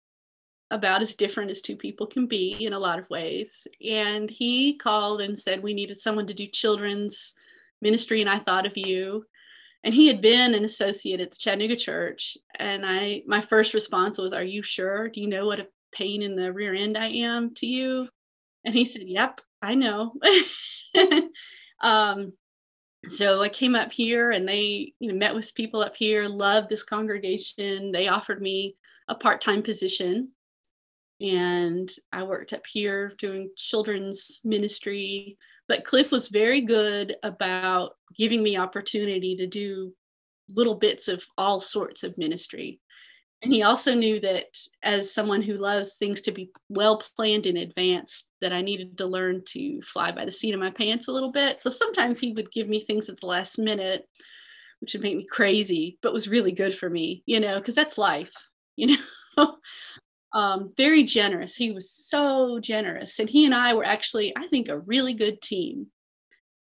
about 0.71 1.01
as 1.01 1.13
different 1.13 1.51
as 1.51 1.61
two 1.61 1.75
people 1.75 2.07
can 2.07 2.25
be 2.25 2.55
in 2.65 2.73
a 2.73 2.79
lot 2.79 2.97
of 2.97 3.09
ways. 3.09 3.67
And 3.87 4.29
he 4.29 4.77
called 4.77 5.21
and 5.21 5.37
said 5.37 5.61
we 5.61 5.73
needed 5.73 5.99
someone 5.99 6.25
to 6.27 6.33
do 6.33 6.47
children's 6.47 7.35
ministry 7.81 8.21
and 8.21 8.29
I 8.29 8.39
thought 8.39 8.65
of 8.65 8.77
you. 8.77 9.25
And 9.83 9.93
he 9.93 10.07
had 10.07 10.21
been 10.21 10.55
an 10.55 10.63
associate 10.63 11.19
at 11.19 11.31
the 11.31 11.37
Chattanooga 11.37 11.75
church. 11.75 12.37
And 12.57 12.83
I 12.85 13.23
my 13.27 13.41
first 13.41 13.73
response 13.73 14.17
was, 14.17 14.33
Are 14.33 14.43
you 14.43 14.63
sure? 14.63 15.09
Do 15.09 15.21
you 15.21 15.27
know 15.27 15.45
what 15.45 15.59
a 15.59 15.67
pain 15.91 16.21
in 16.21 16.35
the 16.35 16.53
rear 16.53 16.73
end 16.73 16.97
I 16.97 17.07
am 17.07 17.53
to 17.55 17.67
you? 17.67 18.07
And 18.63 18.73
he 18.73 18.85
said, 18.85 19.03
Yep, 19.05 19.41
I 19.61 19.75
know. 19.75 20.13
um, 21.81 22.33
so 23.07 23.41
I 23.41 23.49
came 23.49 23.75
up 23.75 23.91
here 23.91 24.31
and 24.31 24.47
they, 24.47 24.93
you 24.99 25.11
know, 25.11 25.17
met 25.17 25.33
with 25.33 25.55
people 25.55 25.81
up 25.81 25.97
here, 25.97 26.27
loved 26.27 26.69
this 26.69 26.83
congregation. 26.83 27.91
They 27.91 28.07
offered 28.07 28.41
me 28.41 28.75
a 29.07 29.15
part-time 29.15 29.63
position. 29.63 30.29
And 31.21 31.89
I 32.11 32.23
worked 32.23 32.53
up 32.53 32.65
here 32.65 33.13
doing 33.19 33.51
children's 33.55 34.39
ministry 34.43 35.37
but 35.71 35.85
Cliff 35.85 36.11
was 36.11 36.27
very 36.27 36.59
good 36.59 37.15
about 37.23 37.93
giving 38.13 38.43
me 38.43 38.57
opportunity 38.57 39.37
to 39.37 39.47
do 39.47 39.93
little 40.53 40.75
bits 40.75 41.07
of 41.07 41.23
all 41.37 41.61
sorts 41.61 42.03
of 42.03 42.17
ministry. 42.17 42.81
And 43.41 43.53
he 43.53 43.63
also 43.63 43.95
knew 43.95 44.19
that 44.19 44.47
as 44.83 45.13
someone 45.13 45.41
who 45.41 45.53
loves 45.53 45.95
things 45.95 46.19
to 46.23 46.33
be 46.33 46.51
well 46.67 47.01
planned 47.15 47.45
in 47.45 47.55
advance, 47.55 48.27
that 48.41 48.51
I 48.51 48.61
needed 48.61 48.97
to 48.97 49.05
learn 49.05 49.43
to 49.45 49.81
fly 49.83 50.11
by 50.11 50.25
the 50.25 50.31
seat 50.31 50.53
of 50.53 50.59
my 50.59 50.71
pants 50.71 51.07
a 51.07 51.13
little 51.13 51.31
bit. 51.31 51.61
So 51.61 51.69
sometimes 51.69 52.19
he 52.19 52.33
would 52.33 52.51
give 52.51 52.67
me 52.67 52.81
things 52.81 53.07
at 53.07 53.21
the 53.21 53.27
last 53.27 53.57
minute, 53.57 54.05
which 54.81 54.91
would 54.91 55.03
make 55.03 55.15
me 55.15 55.25
crazy, 55.25 55.97
but 56.01 56.11
was 56.11 56.27
really 56.27 56.51
good 56.51 56.75
for 56.75 56.89
me, 56.89 57.23
you 57.25 57.39
know, 57.39 57.55
because 57.55 57.75
that's 57.75 57.97
life, 57.97 58.33
you 58.75 58.97
know 59.37 59.55
um, 60.33 60.73
very 60.77 61.03
generous. 61.03 61.55
He 61.55 61.71
was 61.71 61.91
so 61.91 62.59
generous. 62.59 63.19
And 63.19 63.29
he 63.29 63.45
and 63.45 63.53
I 63.53 63.73
were 63.73 63.85
actually, 63.85 64.33
I 64.37 64.47
think, 64.47 64.69
a 64.69 64.79
really 64.79 65.13
good 65.13 65.41
team 65.41 65.87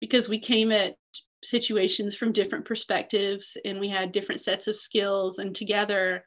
because 0.00 0.28
we 0.28 0.38
came 0.38 0.72
at 0.72 0.96
situations 1.42 2.14
from 2.16 2.32
different 2.32 2.64
perspectives 2.64 3.56
and 3.64 3.80
we 3.80 3.88
had 3.88 4.12
different 4.12 4.40
sets 4.40 4.66
of 4.66 4.76
skills. 4.76 5.38
And 5.38 5.54
together, 5.54 6.24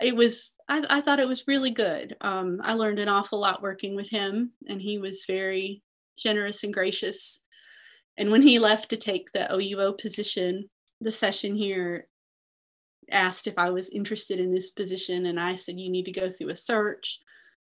it 0.00 0.14
was, 0.14 0.54
I, 0.68 0.84
I 0.88 1.00
thought 1.00 1.20
it 1.20 1.28
was 1.28 1.48
really 1.48 1.70
good. 1.70 2.16
Um, 2.20 2.60
I 2.62 2.74
learned 2.74 2.98
an 2.98 3.08
awful 3.08 3.40
lot 3.40 3.62
working 3.62 3.96
with 3.96 4.10
him, 4.10 4.52
and 4.68 4.80
he 4.80 4.98
was 4.98 5.24
very 5.26 5.82
generous 6.18 6.64
and 6.64 6.72
gracious. 6.72 7.40
And 8.18 8.30
when 8.30 8.42
he 8.42 8.58
left 8.58 8.90
to 8.90 8.96
take 8.96 9.32
the 9.32 9.50
OUO 9.50 9.92
position, 9.92 10.68
the 11.00 11.12
session 11.12 11.54
here 11.56 12.08
asked 13.10 13.46
if 13.46 13.54
I 13.56 13.70
was 13.70 13.88
interested 13.90 14.40
in 14.40 14.52
this 14.52 14.70
position, 14.70 15.26
and 15.26 15.38
I 15.38 15.54
said, 15.54 15.78
You 15.78 15.90
need 15.90 16.04
to 16.06 16.12
go 16.12 16.30
through 16.30 16.50
a 16.50 16.56
search 16.56 17.20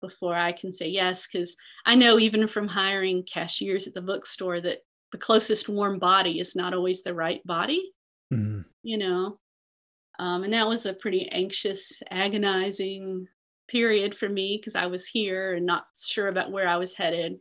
before 0.01 0.35
I 0.35 0.51
can 0.51 0.73
say 0.73 0.87
yes. 0.87 1.27
Because 1.27 1.55
I 1.85 1.95
know 1.95 2.19
even 2.19 2.47
from 2.47 2.67
hiring 2.67 3.23
cashiers 3.23 3.87
at 3.87 3.93
the 3.93 4.01
bookstore 4.01 4.59
that 4.61 4.79
the 5.11 5.17
closest 5.17 5.69
warm 5.69 5.99
body 5.99 6.39
is 6.39 6.55
not 6.55 6.73
always 6.73 7.03
the 7.03 7.13
right 7.13 7.45
body, 7.45 7.91
mm-hmm. 8.33 8.61
you 8.83 8.97
know. 8.97 9.37
Um, 10.19 10.43
and 10.43 10.53
that 10.53 10.67
was 10.67 10.85
a 10.85 10.93
pretty 10.93 11.29
anxious, 11.31 12.01
agonizing 12.11 13.27
period 13.67 14.13
for 14.13 14.29
me 14.29 14.57
because 14.57 14.75
I 14.75 14.87
was 14.87 15.07
here 15.07 15.53
and 15.53 15.65
not 15.65 15.85
sure 15.97 16.27
about 16.27 16.51
where 16.51 16.67
I 16.67 16.77
was 16.77 16.93
headed. 16.93 17.37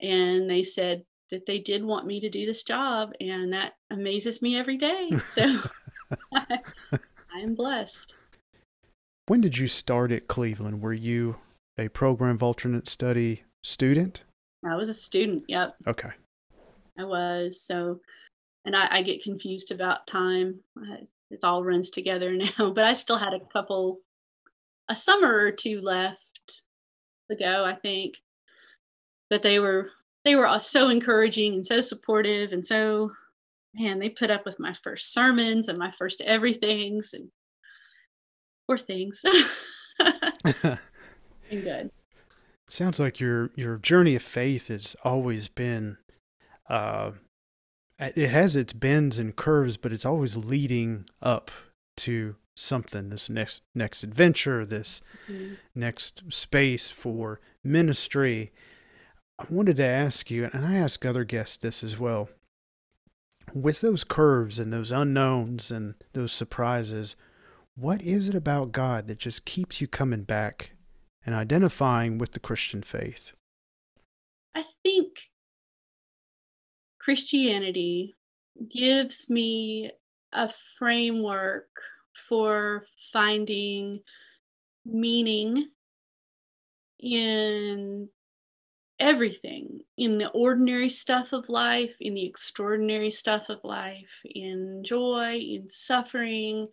And 0.00 0.50
they 0.50 0.62
said 0.62 1.04
that 1.30 1.46
they 1.46 1.58
did 1.58 1.84
want 1.84 2.06
me 2.06 2.20
to 2.20 2.28
do 2.28 2.46
this 2.46 2.62
job, 2.62 3.12
and 3.20 3.52
that 3.52 3.72
amazes 3.90 4.42
me 4.42 4.56
every 4.56 4.78
day. 4.78 5.10
So 5.26 5.58
I 6.34 7.40
am 7.40 7.54
blessed. 7.54 8.14
When 9.26 9.40
did 9.40 9.58
you 9.58 9.68
start 9.68 10.12
at 10.12 10.28
Cleveland? 10.28 10.80
Were 10.80 10.92
you 10.92 11.36
a 11.78 11.88
program 11.88 12.36
of 12.36 12.42
alternate 12.42 12.88
study 12.88 13.42
student? 13.64 14.22
I 14.64 14.76
was 14.76 14.88
a 14.88 14.94
student. 14.94 15.44
Yep. 15.48 15.76
Okay. 15.86 16.10
I 16.98 17.04
was 17.04 17.60
so, 17.60 18.00
and 18.64 18.74
I, 18.74 18.88
I 18.90 19.02
get 19.02 19.22
confused 19.22 19.72
about 19.72 20.06
time. 20.06 20.60
I, 20.78 20.98
it 21.30 21.40
all 21.42 21.64
runs 21.64 21.90
together 21.90 22.32
now, 22.58 22.70
but 22.70 22.84
I 22.84 22.92
still 22.92 23.18
had 23.18 23.34
a 23.34 23.40
couple, 23.52 24.00
a 24.88 24.96
summer 24.96 25.34
or 25.34 25.52
two 25.52 25.80
left 25.80 26.62
to 27.30 27.36
go, 27.36 27.64
I 27.64 27.74
think. 27.74 28.16
But 29.28 29.42
they 29.42 29.58
were 29.58 29.90
they 30.24 30.36
were 30.36 30.58
so 30.60 30.88
encouraging 30.88 31.54
and 31.54 31.66
so 31.66 31.80
supportive 31.80 32.52
and 32.52 32.66
so 32.66 33.12
man, 33.78 33.98
they 33.98 34.08
put 34.08 34.30
up 34.30 34.44
with 34.44 34.58
my 34.58 34.72
first 34.72 35.12
sermons 35.12 35.68
and 35.68 35.78
my 35.78 35.90
first 35.90 36.20
everythings 36.22 37.12
and 37.12 37.30
poor 38.66 38.78
things. 38.78 39.22
and 40.00 40.78
good. 41.50 41.90
Sounds 42.68 42.98
like 42.98 43.20
your 43.20 43.50
your 43.54 43.76
journey 43.76 44.16
of 44.16 44.22
faith 44.22 44.68
has 44.68 44.96
always 45.04 45.48
been 45.48 45.98
uh 46.68 47.12
it 47.98 48.28
has 48.28 48.56
its 48.56 48.74
bends 48.74 49.16
and 49.16 49.34
curves, 49.34 49.76
but 49.76 49.92
it's 49.92 50.04
always 50.04 50.36
leading 50.36 51.06
up 51.22 51.50
to 51.98 52.36
something 52.56 53.10
this 53.10 53.28
next 53.28 53.62
next 53.74 54.02
adventure 54.02 54.64
this 54.64 55.02
mm-hmm. 55.30 55.54
next 55.74 56.22
space 56.30 56.90
for 56.90 57.38
ministry 57.62 58.50
i 59.38 59.44
wanted 59.50 59.76
to 59.76 59.84
ask 59.84 60.30
you 60.30 60.48
and 60.50 60.64
i 60.64 60.74
ask 60.74 61.04
other 61.04 61.22
guests 61.22 61.58
this 61.58 61.84
as 61.84 61.98
well 61.98 62.30
with 63.62 63.80
those 63.80 64.04
curves 64.04 64.58
and 64.58 64.72
those 64.72 64.92
unknowns 64.92 65.70
and 65.70 65.94
those 66.12 66.32
surprises, 66.32 67.16
what 67.74 68.02
is 68.02 68.28
it 68.28 68.34
about 68.34 68.72
God 68.72 69.08
that 69.08 69.18
just 69.18 69.46
keeps 69.46 69.80
you 69.80 69.88
coming 69.88 70.24
back 70.24 70.72
and 71.24 71.34
identifying 71.34 72.18
with 72.18 72.32
the 72.32 72.40
Christian 72.40 72.82
faith? 72.82 73.32
I 74.54 74.62
think 74.82 75.08
Christianity 77.00 78.14
gives 78.68 79.30
me 79.30 79.90
a 80.32 80.50
framework 80.78 81.68
for 82.28 82.82
finding 83.12 84.00
meaning 84.84 85.68
in 86.98 88.08
everything 88.98 89.80
in 89.96 90.18
the 90.18 90.30
ordinary 90.30 90.88
stuff 90.88 91.32
of 91.32 91.48
life, 91.48 91.94
in 92.00 92.14
the 92.14 92.24
extraordinary 92.24 93.10
stuff 93.10 93.48
of 93.48 93.60
life, 93.64 94.22
in 94.24 94.82
joy, 94.84 95.34
in 95.34 95.68
suffering, 95.68 96.68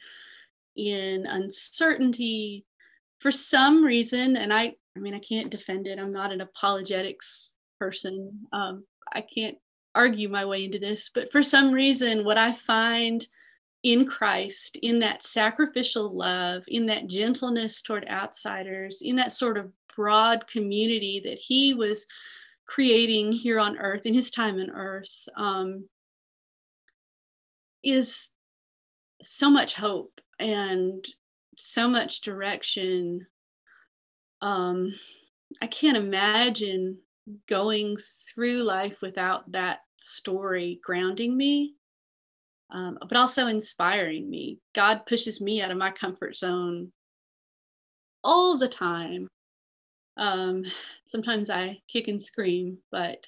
in 0.75 1.25
uncertainty. 1.25 2.65
For 3.19 3.31
some 3.31 3.83
reason, 3.83 4.35
and 4.35 4.53
I, 4.53 4.75
I 4.95 4.99
mean, 4.99 5.13
I 5.13 5.19
can't 5.19 5.49
defend 5.49 5.87
it. 5.87 5.99
I'm 5.99 6.11
not 6.11 6.31
an 6.31 6.41
apologetics 6.41 7.51
person. 7.79 8.47
Um, 8.51 8.85
I 9.13 9.21
can't 9.21 9.57
argue 9.95 10.29
my 10.29 10.45
way 10.45 10.65
into 10.65 10.79
this, 10.79 11.09
but 11.13 11.31
for 11.31 11.43
some 11.43 11.71
reason, 11.71 12.25
what 12.25 12.37
I 12.37 12.51
find 12.51 13.25
in 13.83 14.05
Christ, 14.05 14.77
in 14.81 14.99
that 14.99 15.23
sacrificial 15.23 16.09
love, 16.09 16.63
in 16.67 16.85
that 16.87 17.07
gentleness 17.07 17.81
toward 17.81 18.07
outsiders, 18.09 19.01
in 19.01 19.17
that 19.17 19.31
sort 19.31 19.57
of 19.57 19.71
broad 19.95 20.47
community 20.47 21.21
that 21.25 21.37
he 21.37 21.73
was 21.73 22.07
creating 22.65 23.31
here 23.31 23.59
on 23.59 23.77
earth 23.77 24.05
in 24.05 24.13
his 24.13 24.31
time 24.31 24.59
on 24.59 24.69
earth 24.71 25.27
um, 25.35 25.87
is 27.83 28.31
so 29.21 29.49
much 29.49 29.75
hope 29.75 30.19
and 30.39 31.05
so 31.57 31.87
much 31.87 32.21
direction. 32.21 33.27
Um, 34.41 34.93
i 35.61 35.67
can't 35.67 35.97
imagine 35.97 36.97
going 37.47 37.95
through 38.27 38.63
life 38.63 39.01
without 39.01 39.49
that 39.51 39.81
story 39.97 40.79
grounding 40.83 41.37
me 41.37 41.75
um, 42.73 42.97
but 43.07 43.17
also 43.17 43.47
inspiring 43.47 44.29
me. 44.29 44.59
God 44.73 45.05
pushes 45.05 45.39
me 45.39 45.61
out 45.61 45.71
of 45.71 45.77
my 45.77 45.91
comfort 45.91 46.35
zone 46.35 46.91
all 48.23 48.57
the 48.57 48.67
time 48.67 49.27
um, 50.17 50.63
sometimes 51.05 51.49
I 51.49 51.81
kick 51.87 52.07
and 52.07 52.21
scream, 52.21 52.77
but 52.91 53.27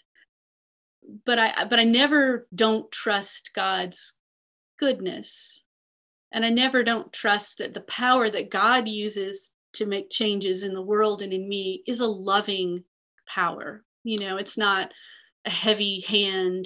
but 1.26 1.38
I 1.38 1.66
but 1.66 1.80
I 1.80 1.84
never 1.84 2.48
don't 2.54 2.92
trust 2.92 3.52
God's 3.54 4.16
goodness. 4.80 5.64
And 6.32 6.46
I 6.46 6.50
never 6.50 6.84
don't 6.84 7.14
trust 7.14 7.60
that 7.60 7.74
the 7.74 7.82
power 7.82 8.30
that 8.30 8.50
God 8.50 8.90
uses 8.90 9.52
to 9.74 9.86
make 9.86 10.10
changes 10.10 10.64
in 10.64 10.74
the 10.74 10.82
world 10.82 11.22
and 11.22 11.32
in 11.32 11.48
me 11.48 11.84
is 11.88 12.00
a 12.00 12.08
loving 12.08 12.84
power. 13.28 13.84
You 14.04 14.20
know, 14.20 14.38
it's 14.38 14.58
not 14.58 14.92
a 15.46 15.50
heavy 15.50 16.02
hand 16.02 16.66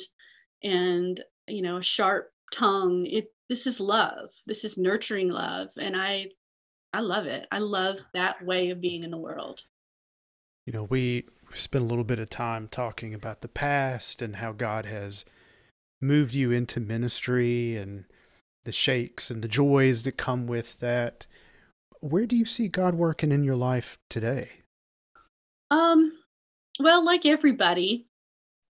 and 0.64 1.22
you 1.48 1.62
know 1.62 1.78
a 1.78 1.84
sharp 1.84 2.32
tongue. 2.54 3.06
It 3.06 3.32
this 3.50 3.68
is 3.68 3.80
love. 3.80 4.30
This 4.46 4.64
is 4.64 4.78
nurturing 4.78 5.30
love. 5.30 5.70
And 5.80 5.96
I 5.96 6.28
I 6.94 7.02
love 7.02 7.26
it. 7.26 7.48
I 7.52 7.60
love 7.60 8.00
that 8.14 8.44
way 8.44 8.70
of 8.70 8.82
being 8.82 9.04
in 9.04 9.12
the 9.12 9.18
world 9.18 9.62
you 10.66 10.74
know, 10.74 10.84
we 10.84 11.26
spent 11.54 11.84
a 11.84 11.88
little 11.88 12.04
bit 12.04 12.20
of 12.20 12.30
time 12.30 12.68
talking 12.68 13.14
about 13.14 13.42
the 13.42 13.48
past 13.48 14.22
and 14.22 14.38
how 14.38 14.52
God 14.52 14.86
has 14.86 15.26
moved 16.02 16.34
you 16.34 16.52
into 16.52 16.80
ministry 16.80 17.76
and 17.76 18.06
the 18.66 18.72
shakes 18.72 19.32
and 19.32 19.42
the 19.42 19.48
joys 19.48 20.04
that 20.04 20.18
come 20.18 20.48
with 20.48 20.80
that. 20.80 21.26
Where 22.02 22.26
do 22.26 22.36
you 22.36 22.46
see 22.46 22.68
God 22.68 22.96
working 22.96 23.32
in 23.32 23.44
your 23.44 23.56
life 23.56 23.98
today? 24.10 24.50
Um, 25.72 26.14
well, 26.80 27.04
like 27.04 27.26
everybody, 27.26 28.08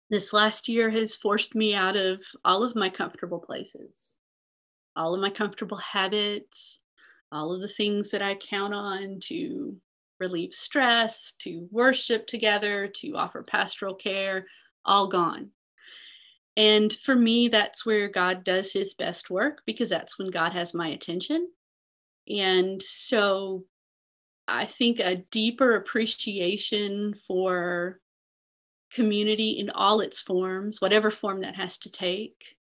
this 0.10 0.32
last 0.34 0.70
year 0.70 0.90
has 0.90 1.16
forced 1.16 1.56
me 1.56 1.74
out 1.74 1.96
of 1.96 2.24
all 2.46 2.64
of 2.64 2.76
my 2.76 2.90
comfortable 2.90 3.40
places, 3.40 4.18
all 4.96 5.14
of 5.14 5.20
my 5.20 5.30
comfortable 5.30 5.78
habits, 5.78 6.80
all 7.32 7.54
of 7.54 7.62
the 7.62 7.68
things 7.68 8.12
that 8.12 8.22
I 8.22 8.36
count 8.36 8.74
on 8.74 9.20
to 9.24 9.76
relieve 10.20 10.54
stress, 10.54 11.34
to 11.40 11.68
worship 11.72 12.28
together, 12.28 12.88
to 12.88 13.16
offer 13.16 13.44
pastoral 13.44 13.96
care, 13.96 14.48
all 14.86 15.08
gone. 15.08 15.50
And 16.56 16.92
for 16.92 17.16
me, 17.16 17.50
that's 17.50 17.86
where 17.86 18.08
God 18.08 18.44
does 18.44 18.74
his 18.74 18.96
best 18.96 19.30
work 19.30 19.62
because 19.66 19.90
that's 19.90 20.18
when 20.18 20.32
God 20.32 20.54
has 20.54 20.74
my 20.74 20.88
attention. 20.88 21.48
And 22.28 22.82
so 22.82 23.66
I 24.48 24.66
think 24.66 25.00
a 25.00 25.24
deeper 25.32 25.76
appreciation 25.76 27.14
for 27.14 28.00
community 28.92 29.52
in 29.52 29.70
all 29.70 30.00
its 30.00 30.22
forms, 30.22 30.82
whatever 30.82 31.12
form 31.12 31.42
that 31.42 31.56
has 31.56 31.78
to 31.80 31.92
take. 31.92 32.56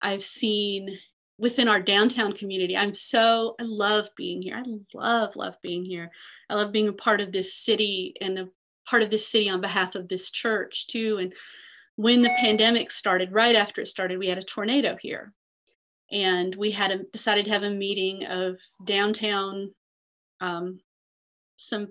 I've 0.00 0.24
seen 0.24 0.98
within 1.38 1.68
our 1.68 1.80
downtown 1.80 2.32
community. 2.32 2.76
I'm 2.76 2.94
so, 2.94 3.54
I 3.60 3.64
love 3.64 4.08
being 4.16 4.42
here. 4.42 4.56
I 4.56 4.64
love, 4.94 5.36
love 5.36 5.54
being 5.62 5.84
here. 5.84 6.10
I 6.50 6.54
love 6.54 6.72
being 6.72 6.88
a 6.88 6.92
part 6.92 7.20
of 7.20 7.32
this 7.32 7.54
city 7.54 8.14
and 8.20 8.38
a 8.38 8.48
part 8.88 9.02
of 9.02 9.10
this 9.10 9.28
city 9.28 9.48
on 9.48 9.60
behalf 9.60 9.94
of 9.94 10.08
this 10.08 10.30
church 10.30 10.88
too. 10.88 11.18
And 11.18 11.34
when 11.96 12.22
the 12.22 12.30
pandemic 12.30 12.90
started, 12.90 13.32
right 13.32 13.54
after 13.54 13.80
it 13.80 13.88
started, 13.88 14.18
we 14.18 14.28
had 14.28 14.38
a 14.38 14.42
tornado 14.42 14.96
here. 15.00 15.32
And 16.10 16.54
we 16.56 16.70
had 16.70 16.90
a, 16.90 16.98
decided 17.12 17.44
to 17.44 17.52
have 17.52 17.64
a 17.64 17.70
meeting 17.70 18.24
of 18.24 18.60
downtown, 18.84 19.74
um, 20.40 20.80
some 21.56 21.88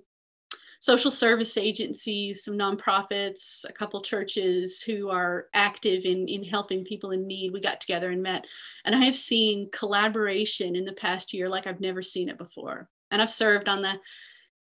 social 0.80 1.12
service 1.12 1.58
agencies, 1.58 2.44
some 2.44 2.56
nonprofits, 2.56 3.66
a 3.68 3.74
couple 3.74 4.02
churches 4.02 4.82
who 4.82 5.10
are 5.10 5.48
active 5.54 6.06
in, 6.06 6.28
in 6.28 6.44
helping 6.44 6.84
people 6.84 7.12
in 7.12 7.26
need. 7.26 7.52
We 7.52 7.60
got 7.60 7.82
together 7.82 8.12
and 8.12 8.22
met. 8.22 8.46
And 8.86 8.96
I 8.96 9.00
have 9.00 9.16
seen 9.16 9.70
collaboration 9.72 10.76
in 10.76 10.86
the 10.86 10.94
past 10.94 11.34
year 11.34 11.50
like 11.50 11.68
I've 11.68 11.82
never 11.82 12.04
seen 12.04 12.30
it 12.30 12.38
before. 12.38 12.90
And 13.12 13.22
I've 13.22 13.30
served 13.30 13.70
on 13.70 13.82
the 13.82 14.00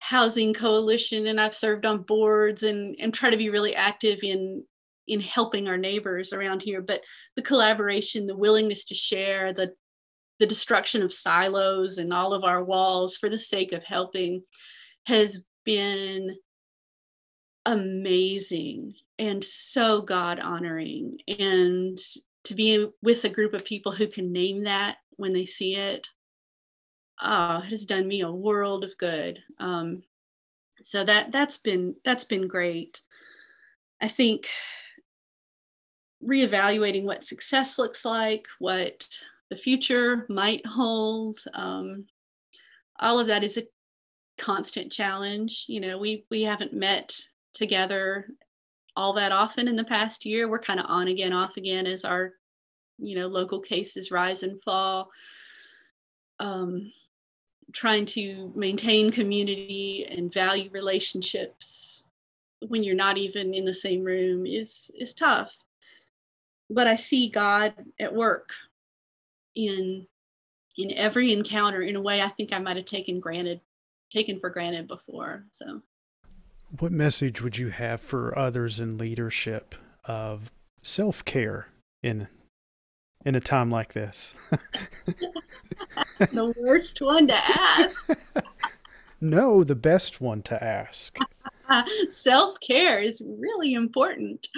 housing 0.01 0.55
coalition 0.55 1.27
and 1.27 1.41
I've 1.41 1.55
served 1.55 1.87
on 1.87 2.03
boards 2.03 2.63
and, 2.63 2.97
and 2.99 3.13
try 3.13 3.31
to 3.31 3.37
be 3.37 3.51
really 3.51 3.75
active 3.75 4.21
in 4.23 4.65
in 5.07 5.21
helping 5.21 5.67
our 5.67 5.77
neighbors 5.77 6.33
around 6.33 6.63
here. 6.63 6.81
But 6.81 7.03
the 7.35 7.43
collaboration, 7.43 8.27
the 8.27 8.37
willingness 8.37 8.85
to 8.87 8.95
share, 8.95 9.53
the 9.53 9.75
the 10.39 10.47
destruction 10.47 11.03
of 11.03 11.13
silos 11.13 11.99
and 11.99 12.15
all 12.15 12.33
of 12.33 12.45
our 12.45 12.65
walls 12.65 13.17
for 13.17 13.29
the 13.29 13.39
sake 13.39 13.73
of 13.73 13.85
helping 13.85 14.43
has 15.07 15.45
been 15.65 16.37
amazing 17.67 18.95
and 19.19 19.45
so 19.45 20.03
God 20.03 20.41
honoring. 20.41 21.19
And 21.39 21.99
to 22.45 22.55
be 22.55 22.87
with 23.03 23.25
a 23.25 23.29
group 23.29 23.55
of 23.55 23.65
people 23.65 23.93
who 23.93 24.07
can 24.07 24.33
name 24.33 24.65
that 24.65 24.97
when 25.17 25.33
they 25.33 25.45
see 25.45 25.77
it, 25.77 26.09
oh, 27.21 27.59
it 27.59 27.67
has 27.67 27.87
done 27.87 28.09
me 28.09 28.23
a 28.23 28.31
world 28.31 28.85
of 28.85 28.97
good. 28.99 29.39
Um, 29.59 30.03
so 30.83 31.05
that 31.05 31.31
that's 31.31 31.59
been 31.59 31.95
that's 32.05 32.25
been 32.25 32.49
great. 32.49 33.03
I 34.01 34.09
think 34.09 34.49
reevaluating 36.25 37.05
what 37.05 37.25
success 37.25 37.79
looks 37.79 38.05
like, 38.05 38.47
what 38.59 39.07
the 39.51 39.57
future 39.57 40.27
might 40.29 40.65
hold. 40.67 41.37
Um, 41.55 42.07
all 42.99 43.19
of 43.19 43.27
that 43.27 43.45
is 43.45 43.57
a 43.57 43.63
constant 44.41 44.91
challenge. 44.91 45.67
You 45.69 45.81
know, 45.81 45.99
we 45.99 46.25
we 46.31 46.43
haven't 46.43 46.73
met 46.73 47.17
together 47.55 48.31
all 48.97 49.13
that 49.13 49.33
often 49.33 49.69
in 49.69 49.77
the 49.77 49.85
past 49.85 50.27
year. 50.27 50.49
We're 50.49 50.59
kind 50.59 50.81
of 50.81 50.87
on 50.89 51.09
again, 51.09 51.33
off 51.33 51.57
again 51.57 51.87
as 51.87 52.05
our, 52.05 52.33
you 52.99 53.17
know, 53.17 53.29
local 53.29 53.61
cases 53.61 54.11
rise 54.11 54.43
and 54.43 54.61
fall. 54.63 55.11
Um, 56.41 56.91
trying 57.73 58.05
to 58.05 58.53
maintain 58.57 59.13
community 59.13 60.07
and 60.11 60.33
value 60.33 60.71
relationships 60.73 62.09
when 62.67 62.83
you're 62.83 62.97
not 62.97 63.17
even 63.17 63.55
in 63.55 63.65
the 63.65 63.75
same 63.75 64.03
room 64.03 64.47
is 64.47 64.91
is 64.99 65.15
tough. 65.15 65.57
But 66.69 66.87
I 66.87 66.97
see 66.97 67.29
God 67.29 67.75
at 67.99 68.15
work 68.15 68.53
in 69.55 70.07
in 70.77 70.93
every 70.93 71.33
encounter 71.33 71.83
in 71.83 71.97
a 71.97 72.01
way 72.01 72.23
I 72.23 72.29
think 72.29 72.53
I 72.53 72.59
might 72.59 72.77
have 72.77 72.87
taken 72.87 73.21
granted 73.21 73.61
taken 74.11 74.39
for 74.41 74.51
granted 74.51 74.89
before. 74.89 75.45
So, 75.51 75.83
what 76.79 76.93
message 76.93 77.43
would 77.43 77.59
you 77.59 77.71
have 77.71 78.01
for 78.01 78.37
others 78.39 78.79
in 78.79 78.99
leadership 78.99 79.75
of 80.05 80.51
self 80.83 81.25
care 81.25 81.69
in 82.03 82.29
in 83.25 83.35
a 83.35 83.41
time 83.41 83.71
like 83.71 83.93
this? 83.93 84.35
the 86.19 86.55
worst 86.61 87.01
one 87.01 87.27
to 87.27 87.35
ask. 87.35 88.09
no, 89.21 89.65
the 89.65 89.75
best 89.75 90.21
one 90.21 90.43
to 90.43 90.63
ask. 90.63 91.17
Self 92.11 92.59
care 92.61 93.01
is 93.01 93.23
really 93.25 93.75
important. 93.75 94.49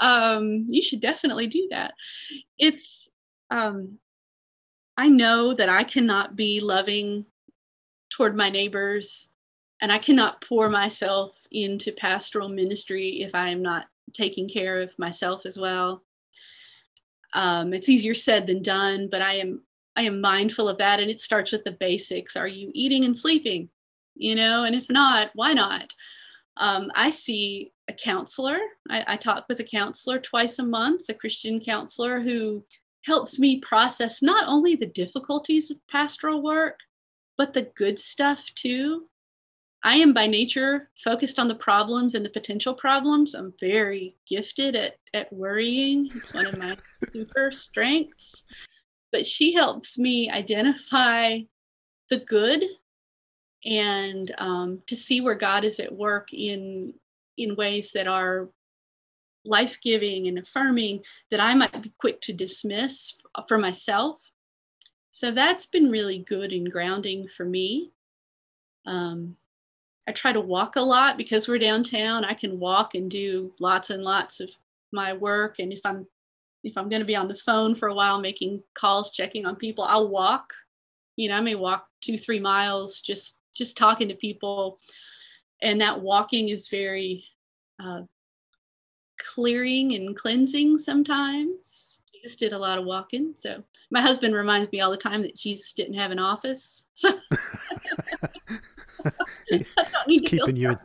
Um, 0.00 0.64
you 0.68 0.82
should 0.82 1.00
definitely 1.00 1.46
do 1.46 1.68
that. 1.70 1.92
It's, 2.58 3.10
um, 3.50 3.98
I 4.96 5.08
know 5.08 5.54
that 5.54 5.68
I 5.68 5.84
cannot 5.84 6.36
be 6.36 6.60
loving 6.60 7.26
toward 8.14 8.36
my 8.36 8.48
neighbors. 8.48 9.32
And 9.80 9.90
I 9.90 9.98
cannot 9.98 10.40
pour 10.40 10.70
myself 10.70 11.38
into 11.50 11.92
pastoral 11.92 12.48
ministry 12.48 13.20
if 13.22 13.34
I 13.34 13.48
am 13.48 13.62
not 13.62 13.86
taking 14.12 14.48
care 14.48 14.80
of 14.80 14.96
myself 14.98 15.44
as 15.46 15.58
well. 15.58 16.04
Um, 17.34 17.74
it's 17.74 17.88
easier 17.88 18.14
said 18.14 18.46
than 18.46 18.62
done, 18.62 19.08
but 19.10 19.20
I 19.20 19.34
am 19.34 19.62
I 19.96 20.02
am 20.02 20.20
mindful 20.20 20.68
of 20.68 20.78
that, 20.78 20.98
and 20.98 21.08
it 21.08 21.20
starts 21.20 21.52
with 21.52 21.64
the 21.64 21.72
basics. 21.72 22.36
Are 22.36 22.48
you 22.48 22.70
eating 22.74 23.04
and 23.04 23.16
sleeping? 23.16 23.68
You 24.16 24.34
know, 24.34 24.64
and 24.64 24.74
if 24.74 24.90
not, 24.90 25.30
why 25.34 25.52
not? 25.52 25.92
Um, 26.56 26.90
I 26.96 27.10
see 27.10 27.72
a 27.88 27.92
counselor. 27.92 28.58
I, 28.90 29.04
I 29.06 29.16
talk 29.16 29.46
with 29.48 29.60
a 29.60 29.64
counselor 29.64 30.18
twice 30.18 30.58
a 30.58 30.64
month, 30.64 31.02
a 31.08 31.14
Christian 31.14 31.60
counselor 31.60 32.20
who 32.20 32.64
helps 33.04 33.38
me 33.38 33.60
process 33.60 34.22
not 34.22 34.48
only 34.48 34.74
the 34.74 34.86
difficulties 34.86 35.70
of 35.70 35.78
pastoral 35.88 36.42
work, 36.42 36.78
but 37.36 37.52
the 37.52 37.70
good 37.74 37.98
stuff 37.98 38.50
too. 38.54 39.08
I 39.82 39.96
am 39.96 40.14
by 40.14 40.26
nature 40.26 40.90
focused 41.02 41.38
on 41.38 41.46
the 41.46 41.54
problems 41.54 42.14
and 42.14 42.24
the 42.24 42.30
potential 42.30 42.72
problems. 42.72 43.34
I'm 43.34 43.52
very 43.60 44.16
gifted 44.26 44.74
at, 44.74 44.96
at 45.12 45.30
worrying. 45.30 46.10
It's 46.14 46.32
one 46.32 46.46
of 46.46 46.56
my 46.56 46.76
super 47.12 47.52
strengths. 47.52 48.44
but 49.12 49.26
she 49.26 49.52
helps 49.52 49.98
me 49.98 50.30
identify 50.30 51.40
the 52.08 52.18
good 52.18 52.64
and 53.64 54.32
um, 54.38 54.82
to 54.86 54.96
see 54.96 55.20
where 55.20 55.34
God 55.34 55.64
is 55.64 55.80
at 55.80 55.94
work 55.94 56.28
in 56.32 56.94
in 57.36 57.56
ways 57.56 57.92
that 57.92 58.06
are 58.06 58.50
life 59.44 59.78
giving 59.82 60.28
and 60.28 60.38
affirming 60.38 61.02
that 61.30 61.40
I 61.40 61.54
might 61.54 61.82
be 61.82 61.92
quick 61.98 62.20
to 62.22 62.32
dismiss 62.32 63.16
for 63.48 63.58
myself. 63.58 64.18
So 65.14 65.30
that's 65.30 65.66
been 65.66 65.92
really 65.92 66.18
good 66.18 66.52
and 66.52 66.68
grounding 66.68 67.28
for 67.28 67.44
me. 67.44 67.92
Um, 68.84 69.36
I 70.08 70.10
try 70.12 70.32
to 70.32 70.40
walk 70.40 70.74
a 70.74 70.80
lot 70.80 71.16
because 71.16 71.46
we're 71.46 71.60
downtown. 71.60 72.24
I 72.24 72.34
can 72.34 72.58
walk 72.58 72.96
and 72.96 73.08
do 73.08 73.52
lots 73.60 73.90
and 73.90 74.02
lots 74.02 74.40
of 74.40 74.50
my 74.90 75.12
work. 75.12 75.60
And 75.60 75.72
if 75.72 75.82
I'm 75.84 76.08
if 76.64 76.76
I'm 76.76 76.88
going 76.88 76.98
to 76.98 77.06
be 77.06 77.14
on 77.14 77.28
the 77.28 77.36
phone 77.36 77.76
for 77.76 77.86
a 77.86 77.94
while 77.94 78.18
making 78.18 78.64
calls, 78.74 79.12
checking 79.12 79.46
on 79.46 79.54
people, 79.54 79.84
I'll 79.84 80.08
walk. 80.08 80.52
You 81.14 81.28
know, 81.28 81.36
I 81.36 81.40
may 81.42 81.54
walk 81.54 81.86
two, 82.00 82.18
three 82.18 82.40
miles 82.40 83.00
just 83.00 83.38
just 83.54 83.76
talking 83.76 84.08
to 84.08 84.16
people. 84.16 84.80
And 85.62 85.80
that 85.80 86.00
walking 86.00 86.48
is 86.48 86.66
very 86.66 87.22
uh, 87.80 88.02
clearing 89.20 89.94
and 89.94 90.16
cleansing 90.16 90.78
sometimes. 90.78 92.02
Jesus 92.24 92.36
did 92.36 92.52
a 92.52 92.58
lot 92.58 92.78
of 92.78 92.84
walking. 92.84 93.34
So 93.38 93.62
my 93.90 94.00
husband 94.00 94.34
reminds 94.34 94.72
me 94.72 94.80
all 94.80 94.90
the 94.90 94.96
time 94.96 95.22
that 95.22 95.36
Jesus 95.36 95.74
didn't 95.74 95.94
have 95.94 96.10
an 96.10 96.18
office. 96.18 96.86
So 98.96 99.10
he's 100.06 100.22
keeping 100.22 100.56
you 100.56 100.70
in, 100.70 100.78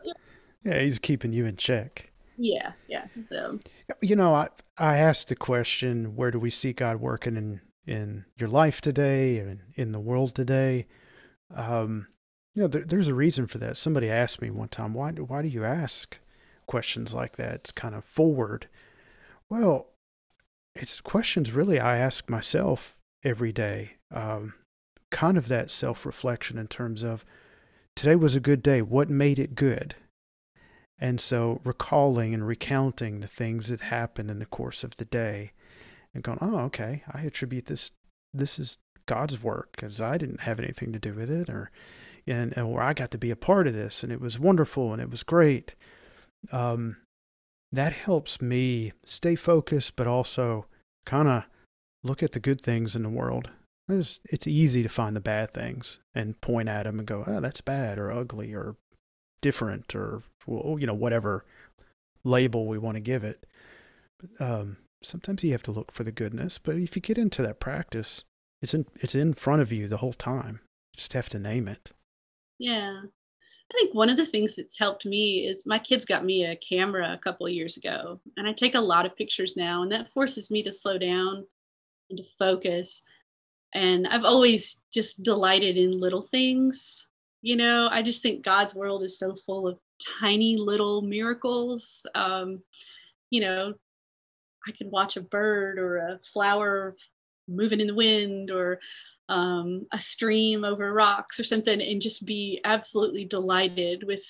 yeah, 0.65 0.81
he's 0.81 0.99
keeping 0.99 1.31
you 1.31 1.45
in 1.45 1.55
check. 1.55 2.11
Yeah, 2.35 2.73
yeah. 2.89 3.05
So 3.23 3.59
you 4.01 4.15
know, 4.15 4.33
I 4.33 4.49
I 4.77 4.97
asked 4.97 5.29
the 5.29 5.35
question, 5.35 6.17
where 6.17 6.31
do 6.31 6.39
we 6.39 6.49
see 6.49 6.73
God 6.73 6.99
working 6.99 7.37
in 7.37 7.61
in 7.85 8.25
your 8.37 8.49
life 8.49 8.81
today 8.81 9.37
and 9.37 9.61
in 9.75 9.93
the 9.93 9.99
world 9.99 10.35
today? 10.35 10.87
Um, 11.55 12.07
you 12.55 12.63
know, 12.63 12.67
there, 12.67 12.83
there's 12.83 13.07
a 13.07 13.13
reason 13.13 13.47
for 13.47 13.59
that. 13.59 13.77
Somebody 13.77 14.09
asked 14.09 14.41
me 14.41 14.49
one 14.49 14.69
time, 14.69 14.93
why 14.93 15.11
do, 15.11 15.23
why 15.23 15.41
do 15.41 15.47
you 15.47 15.63
ask 15.63 16.19
questions 16.65 17.13
like 17.13 17.37
that? 17.37 17.53
It's 17.53 17.71
kind 17.71 17.95
of 17.95 18.03
forward. 18.03 18.67
Well, 19.49 19.87
it's 20.81 21.01
questions 21.01 21.51
really 21.51 21.79
I 21.79 21.97
ask 21.97 22.29
myself 22.29 22.97
every 23.23 23.51
day. 23.51 23.91
Um, 24.13 24.53
kind 25.11 25.37
of 25.37 25.47
that 25.47 25.71
self 25.71 26.05
reflection 26.05 26.57
in 26.57 26.67
terms 26.67 27.03
of 27.03 27.25
today 27.95 28.15
was 28.15 28.35
a 28.35 28.39
good 28.39 28.63
day. 28.63 28.81
What 28.81 29.09
made 29.09 29.39
it 29.39 29.55
good? 29.55 29.95
And 30.99 31.19
so 31.19 31.61
recalling 31.63 32.33
and 32.33 32.45
recounting 32.45 33.19
the 33.19 33.27
things 33.27 33.69
that 33.69 33.81
happened 33.81 34.29
in 34.29 34.39
the 34.39 34.45
course 34.45 34.83
of 34.83 34.97
the 34.97 35.05
day 35.05 35.53
and 36.13 36.23
going, 36.23 36.39
oh, 36.41 36.57
okay, 36.59 37.03
I 37.11 37.21
attribute 37.21 37.67
this, 37.67 37.91
this 38.33 38.59
is 38.59 38.77
God's 39.05 39.41
work 39.41 39.69
because 39.75 40.01
I 40.01 40.17
didn't 40.17 40.41
have 40.41 40.59
anything 40.59 40.91
to 40.91 40.99
do 40.99 41.13
with 41.13 41.31
it 41.31 41.49
or, 41.49 41.71
and, 42.27 42.55
or 42.57 42.81
I 42.81 42.93
got 42.93 43.11
to 43.11 43.17
be 43.17 43.31
a 43.31 43.37
part 43.37 43.65
of 43.65 43.73
this 43.73 44.03
and 44.03 44.11
it 44.11 44.19
was 44.19 44.37
wonderful 44.37 44.91
and 44.91 45.01
it 45.01 45.09
was 45.09 45.23
great. 45.23 45.73
Um, 46.51 46.97
that 47.71 47.93
helps 47.93 48.41
me 48.41 48.93
stay 49.05 49.35
focused, 49.35 49.95
but 49.95 50.07
also 50.07 50.65
kind 51.09 51.27
of 51.27 51.43
look 52.03 52.21
at 52.21 52.33
the 52.33 52.39
good 52.39 52.61
things 52.61 52.95
in 52.95 53.01
the 53.01 53.09
world. 53.09 53.49
It's, 53.87 54.19
it's 54.25 54.45
easy 54.45 54.83
to 54.83 54.89
find 54.89 55.15
the 55.15 55.21
bad 55.21 55.51
things 55.51 55.97
and 56.13 56.39
point 56.39 56.69
at 56.69 56.83
them 56.83 56.99
and 56.99 57.07
go, 57.07 57.23
oh, 57.25 57.41
that's 57.41 57.61
bad 57.61 57.97
or 57.97 58.11
ugly 58.11 58.53
or 58.53 58.75
different 59.41 59.95
or, 59.95 60.21
you 60.47 60.85
know, 60.85 60.93
whatever 60.93 61.43
label 62.23 62.67
we 62.67 62.77
want 62.77 62.95
to 62.95 63.01
give 63.01 63.23
it. 63.23 63.47
Um, 64.39 64.77
sometimes 65.01 65.43
you 65.43 65.51
have 65.53 65.63
to 65.63 65.71
look 65.71 65.91
for 65.91 66.03
the 66.03 66.11
goodness, 66.11 66.59
but 66.59 66.75
if 66.75 66.95
you 66.95 67.01
get 67.01 67.17
into 67.17 67.41
that 67.41 67.59
practice, 67.59 68.23
it's 68.61 68.75
in, 68.75 68.85
it's 68.95 69.15
in 69.15 69.33
front 69.33 69.63
of 69.63 69.71
you 69.71 69.87
the 69.87 69.97
whole 69.97 70.13
time. 70.13 70.59
You 70.93 70.97
just 70.97 71.13
have 71.13 71.29
to 71.29 71.39
name 71.39 71.67
it. 71.67 71.89
Yeah. 72.59 73.01
I 73.71 73.73
think 73.77 73.93
one 73.93 74.09
of 74.09 74.17
the 74.17 74.25
things 74.25 74.55
that's 74.55 74.79
helped 74.79 75.05
me 75.05 75.45
is 75.45 75.65
my 75.65 75.77
kids 75.77 76.05
got 76.05 76.25
me 76.25 76.45
a 76.45 76.55
camera 76.55 77.13
a 77.13 77.17
couple 77.17 77.47
years 77.47 77.77
ago, 77.77 78.19
and 78.35 78.47
I 78.47 78.53
take 78.53 78.75
a 78.75 78.79
lot 78.79 79.05
of 79.05 79.15
pictures 79.15 79.55
now, 79.55 79.83
and 79.83 79.91
that 79.91 80.11
forces 80.11 80.49
me 80.49 80.63
to 80.63 80.71
slow 80.71 80.97
down 80.97 81.45
and 82.09 82.17
to 82.17 82.23
focus. 82.37 83.03
And 83.75 84.07
I've 84.07 84.23
always 84.23 84.81
just 84.91 85.21
delighted 85.21 85.77
in 85.77 85.99
little 85.99 86.23
things. 86.23 87.07
You 87.43 87.57
know, 87.57 87.87
I 87.91 88.01
just 88.01 88.23
think 88.23 88.43
God's 88.43 88.73
world 88.73 89.03
is 89.03 89.19
so 89.19 89.35
full 89.35 89.67
of 89.67 89.79
tiny 90.19 90.57
little 90.57 91.03
miracles. 91.03 92.07
Um, 92.15 92.63
you 93.29 93.41
know, 93.41 93.75
I 94.67 94.71
can 94.71 94.89
watch 94.89 95.15
a 95.15 95.21
bird 95.21 95.77
or 95.77 95.97
a 95.97 96.19
flower 96.19 96.95
moving 97.47 97.79
in 97.79 97.87
the 97.87 97.93
wind 97.93 98.49
or 98.49 98.79
um, 99.29 99.85
a 99.93 99.99
stream 99.99 100.65
over 100.65 100.91
rocks 100.91 101.39
or 101.39 101.43
something 101.43 101.81
and 101.81 102.01
just 102.01 102.25
be 102.25 102.59
absolutely 102.65 103.25
delighted 103.25 104.03
with 104.03 104.23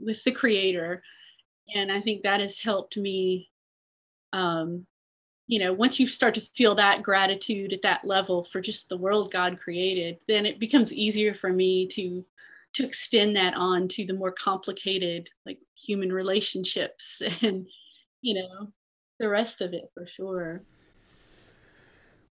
with 0.00 0.22
the 0.24 0.32
creator. 0.32 1.02
And 1.74 1.92
i 1.92 2.00
think 2.00 2.22
that 2.22 2.40
has 2.40 2.58
helped 2.58 2.96
me 2.96 3.50
um, 4.32 4.86
you 5.48 5.58
know 5.58 5.72
once 5.72 5.98
you 5.98 6.06
start 6.06 6.34
to 6.34 6.40
feel 6.40 6.74
that 6.76 7.02
gratitude 7.02 7.72
at 7.72 7.82
that 7.82 8.04
level 8.04 8.44
for 8.44 8.60
just 8.60 8.88
the 8.88 8.96
world 8.96 9.32
god 9.32 9.58
created 9.58 10.22
then 10.28 10.46
it 10.46 10.60
becomes 10.60 10.92
easier 10.92 11.34
for 11.34 11.52
me 11.52 11.86
to 11.86 12.24
to 12.74 12.84
extend 12.84 13.34
that 13.34 13.54
on 13.56 13.88
to 13.88 14.04
the 14.04 14.14
more 14.14 14.30
complicated 14.30 15.28
like 15.46 15.58
human 15.74 16.12
relationships 16.12 17.22
and 17.42 17.66
you 18.20 18.34
know 18.34 18.68
the 19.18 19.28
rest 19.28 19.60
of 19.62 19.72
it 19.72 19.84
for 19.94 20.06
sure 20.06 20.62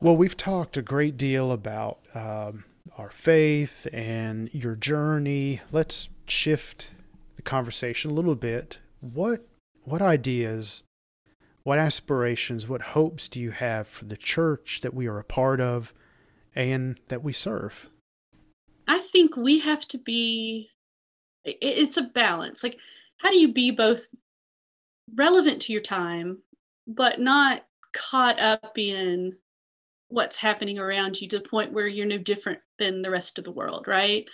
well, 0.00 0.16
we've 0.16 0.36
talked 0.36 0.76
a 0.76 0.82
great 0.82 1.16
deal 1.16 1.50
about 1.50 1.98
um, 2.14 2.64
our 2.98 3.10
faith 3.10 3.86
and 3.92 4.50
your 4.52 4.76
journey. 4.76 5.60
Let's 5.72 6.08
shift 6.26 6.90
the 7.36 7.42
conversation 7.42 8.10
a 8.10 8.14
little 8.14 8.34
bit. 8.34 8.78
What 9.00 9.46
what 9.84 10.02
ideas, 10.02 10.82
what 11.62 11.78
aspirations, 11.78 12.68
what 12.68 12.82
hopes 12.82 13.28
do 13.28 13.40
you 13.40 13.52
have 13.52 13.86
for 13.86 14.04
the 14.04 14.16
church 14.16 14.80
that 14.82 14.94
we 14.94 15.06
are 15.06 15.18
a 15.18 15.24
part 15.24 15.60
of 15.60 15.94
and 16.54 16.98
that 17.08 17.22
we 17.22 17.32
serve? 17.32 17.88
I 18.88 18.98
think 18.98 19.36
we 19.36 19.60
have 19.60 19.86
to 19.88 19.98
be 19.98 20.70
it's 21.44 21.96
a 21.96 22.02
balance. 22.02 22.62
Like 22.62 22.78
how 23.18 23.30
do 23.30 23.38
you 23.38 23.52
be 23.52 23.70
both 23.70 24.08
relevant 25.14 25.62
to 25.62 25.72
your 25.72 25.82
time 25.82 26.38
but 26.86 27.20
not 27.20 27.64
caught 27.92 28.38
up 28.38 28.76
in 28.76 29.36
what's 30.08 30.36
happening 30.36 30.78
around 30.78 31.20
you 31.20 31.28
to 31.28 31.38
the 31.38 31.48
point 31.48 31.72
where 31.72 31.86
you're 31.86 32.06
no 32.06 32.18
different 32.18 32.60
than 32.78 33.02
the 33.02 33.10
rest 33.10 33.38
of 33.38 33.44
the 33.44 33.50
world, 33.50 33.86
right? 33.86 34.28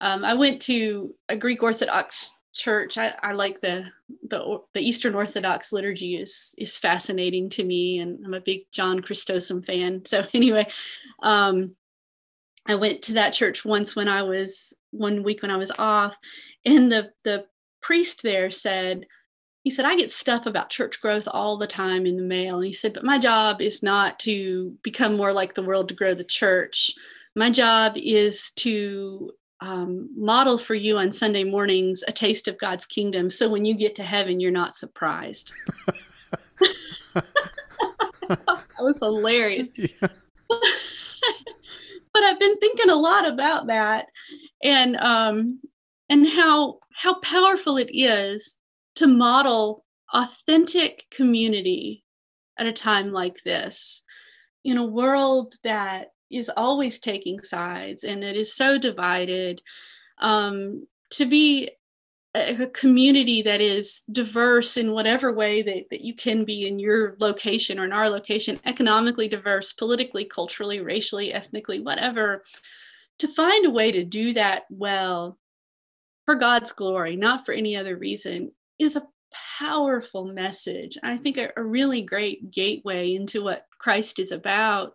Um, 0.00 0.24
I 0.24 0.34
went 0.34 0.60
to 0.62 1.14
a 1.28 1.36
Greek 1.36 1.62
Orthodox 1.62 2.34
church. 2.52 2.98
I, 2.98 3.14
I 3.22 3.32
like 3.32 3.60
the, 3.60 3.86
the 4.28 4.58
the 4.74 4.80
Eastern 4.80 5.14
Orthodox 5.14 5.72
liturgy 5.72 6.16
is 6.16 6.54
is 6.58 6.78
fascinating 6.78 7.48
to 7.50 7.64
me, 7.64 8.00
and 8.00 8.24
I'm 8.24 8.34
a 8.34 8.40
big 8.40 8.62
John 8.72 9.00
Chrysostom 9.00 9.62
fan. 9.62 10.02
So 10.06 10.24
anyway, 10.34 10.66
um, 11.22 11.74
I 12.66 12.74
went 12.74 13.02
to 13.02 13.14
that 13.14 13.32
church 13.32 13.64
once 13.64 13.96
when 13.96 14.08
I 14.08 14.22
was 14.22 14.72
one 14.90 15.22
week 15.22 15.42
when 15.42 15.50
I 15.50 15.56
was 15.56 15.72
off, 15.78 16.16
and 16.64 16.90
the 16.92 17.12
the 17.24 17.46
priest 17.80 18.22
there 18.22 18.50
said, 18.50 19.06
he 19.68 19.74
said, 19.74 19.84
I 19.84 19.96
get 19.96 20.10
stuff 20.10 20.46
about 20.46 20.70
church 20.70 20.98
growth 21.02 21.28
all 21.30 21.58
the 21.58 21.66
time 21.66 22.06
in 22.06 22.16
the 22.16 22.22
mail. 22.22 22.56
And 22.56 22.64
he 22.64 22.72
said, 22.72 22.94
but 22.94 23.04
my 23.04 23.18
job 23.18 23.60
is 23.60 23.82
not 23.82 24.18
to 24.20 24.70
become 24.82 25.14
more 25.14 25.30
like 25.30 25.52
the 25.52 25.62
world 25.62 25.90
to 25.90 25.94
grow 25.94 26.14
the 26.14 26.24
church. 26.24 26.90
My 27.36 27.50
job 27.50 27.92
is 27.98 28.50
to 28.52 29.30
um, 29.60 30.08
model 30.16 30.56
for 30.56 30.74
you 30.74 30.96
on 30.96 31.12
Sunday 31.12 31.44
mornings 31.44 32.02
a 32.08 32.12
taste 32.12 32.48
of 32.48 32.56
God's 32.56 32.86
kingdom. 32.86 33.28
So 33.28 33.46
when 33.46 33.66
you 33.66 33.74
get 33.74 33.94
to 33.96 34.02
heaven, 34.02 34.40
you're 34.40 34.50
not 34.50 34.72
surprised. 34.72 35.52
that 37.14 38.62
was 38.78 38.98
hilarious. 39.00 39.68
Yeah. 40.00 40.08
but 42.14 42.22
I've 42.22 42.40
been 42.40 42.56
thinking 42.56 42.88
a 42.88 42.94
lot 42.94 43.28
about 43.28 43.66
that 43.66 44.06
and 44.64 44.96
um, 44.96 45.60
and 46.08 46.26
how 46.26 46.78
how 46.94 47.20
powerful 47.20 47.76
it 47.76 47.90
is 47.92 48.57
to 48.98 49.06
model 49.06 49.84
authentic 50.12 51.04
community 51.10 52.04
at 52.58 52.66
a 52.66 52.72
time 52.72 53.12
like 53.12 53.42
this 53.44 54.04
in 54.64 54.76
a 54.76 54.84
world 54.84 55.54
that 55.62 56.08
is 56.30 56.50
always 56.56 56.98
taking 56.98 57.40
sides 57.40 58.02
and 58.02 58.24
it 58.24 58.36
is 58.36 58.54
so 58.54 58.76
divided 58.76 59.62
um, 60.20 60.84
to 61.10 61.26
be 61.26 61.70
a, 62.34 62.66
community 62.74 63.40
that 63.40 63.60
is 63.60 64.02
diverse 64.10 64.76
in 64.76 64.92
whatever 64.92 65.32
way 65.32 65.62
that, 65.62 65.84
that 65.90 66.00
you 66.02 66.14
can 66.14 66.44
be 66.44 66.66
in 66.66 66.80
your 66.80 67.16
location 67.20 67.78
or 67.78 67.84
in 67.84 67.92
our 67.92 68.10
location 68.10 68.58
economically 68.64 69.28
diverse 69.28 69.72
politically 69.72 70.24
culturally 70.24 70.80
racially 70.80 71.32
ethnically 71.32 71.80
whatever 71.80 72.42
to 73.20 73.28
find 73.28 73.64
a 73.64 73.70
way 73.70 73.92
to 73.92 74.04
do 74.04 74.32
that 74.32 74.64
well 74.70 75.38
for 76.26 76.34
god's 76.34 76.72
glory 76.72 77.14
not 77.14 77.46
for 77.46 77.52
any 77.52 77.76
other 77.76 77.96
reason 77.96 78.50
is 78.78 78.96
a 78.96 79.06
powerful 79.58 80.24
message. 80.24 80.96
I 81.02 81.16
think 81.16 81.38
a, 81.38 81.50
a 81.56 81.62
really 81.62 82.02
great 82.02 82.50
gateway 82.50 83.14
into 83.14 83.42
what 83.42 83.66
Christ 83.78 84.18
is 84.18 84.32
about. 84.32 84.94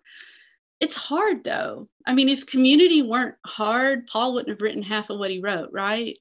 it's 0.80 0.96
hard 0.96 1.44
though. 1.44 1.88
I 2.06 2.14
mean, 2.14 2.30
if 2.30 2.46
community 2.46 3.02
weren't 3.02 3.36
hard, 3.46 4.08
Paul 4.08 4.34
wouldn't 4.34 4.50
have 4.50 4.62
written 4.62 4.84
half 4.84 5.10
of 5.10 5.20
what 5.20 5.32
he 5.32 5.40
wrote, 5.40 5.70
right? 5.72 6.18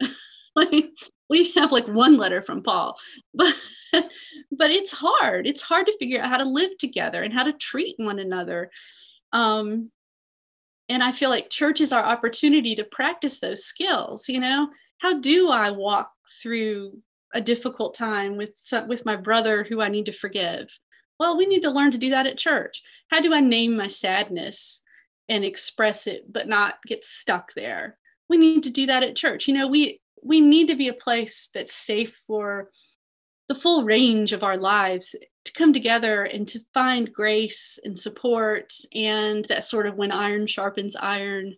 like 0.56 0.90
we 1.28 1.52
have 1.52 1.72
like 1.72 1.88
one 1.88 2.16
letter 2.16 2.42
from 2.42 2.62
Paul, 2.62 2.96
but 3.34 3.54
but 3.92 4.70
it's 4.70 4.92
hard. 4.92 5.46
It's 5.46 5.62
hard 5.62 5.86
to 5.86 5.96
figure 5.98 6.20
out 6.20 6.28
how 6.28 6.38
to 6.38 6.44
live 6.44 6.76
together 6.78 7.22
and 7.22 7.32
how 7.32 7.44
to 7.44 7.52
treat 7.52 7.96
one 7.98 8.18
another. 8.18 8.70
Um, 9.32 9.90
and 10.88 11.02
I 11.02 11.12
feel 11.12 11.30
like 11.30 11.50
church 11.50 11.80
is 11.80 11.92
our 11.92 12.04
opportunity 12.04 12.76
to 12.76 12.84
practice 12.84 13.40
those 13.40 13.64
skills. 13.64 14.28
You 14.28 14.40
know, 14.40 14.68
how 14.98 15.18
do 15.20 15.50
I 15.50 15.70
walk 15.70 16.10
through 16.42 17.00
a 17.34 17.40
difficult 17.40 17.94
time 17.94 18.36
with 18.36 18.50
some, 18.56 18.88
with 18.88 19.04
my 19.04 19.16
brother 19.16 19.64
who 19.64 19.80
I 19.80 19.88
need 19.88 20.06
to 20.06 20.12
forgive? 20.12 20.68
Well, 21.18 21.36
we 21.36 21.46
need 21.46 21.62
to 21.62 21.70
learn 21.70 21.92
to 21.92 21.98
do 21.98 22.10
that 22.10 22.26
at 22.26 22.38
church. 22.38 22.82
How 23.10 23.20
do 23.20 23.32
I 23.34 23.40
name 23.40 23.76
my 23.76 23.86
sadness 23.86 24.82
and 25.28 25.44
express 25.44 26.06
it 26.06 26.30
but 26.30 26.48
not 26.48 26.78
get 26.86 27.04
stuck 27.04 27.52
there? 27.54 27.98
We 28.28 28.36
need 28.36 28.62
to 28.64 28.70
do 28.70 28.86
that 28.86 29.02
at 29.02 29.16
church. 29.16 29.48
You 29.48 29.54
know, 29.54 29.68
we 29.68 30.00
we 30.22 30.40
need 30.40 30.68
to 30.68 30.74
be 30.74 30.88
a 30.88 30.94
place 30.94 31.50
that's 31.54 31.72
safe 31.72 32.22
for 32.26 32.70
the 33.48 33.54
full 33.54 33.84
range 33.84 34.32
of 34.32 34.42
our 34.42 34.56
lives 34.56 35.14
to 35.44 35.52
come 35.52 35.72
together 35.72 36.24
and 36.24 36.48
to 36.48 36.60
find 36.74 37.12
grace 37.12 37.78
and 37.84 37.96
support 37.96 38.74
and 38.92 39.44
that 39.44 39.62
sort 39.62 39.86
of 39.86 39.94
when 39.94 40.10
iron 40.10 40.46
sharpens 40.46 40.96
iron 40.96 41.54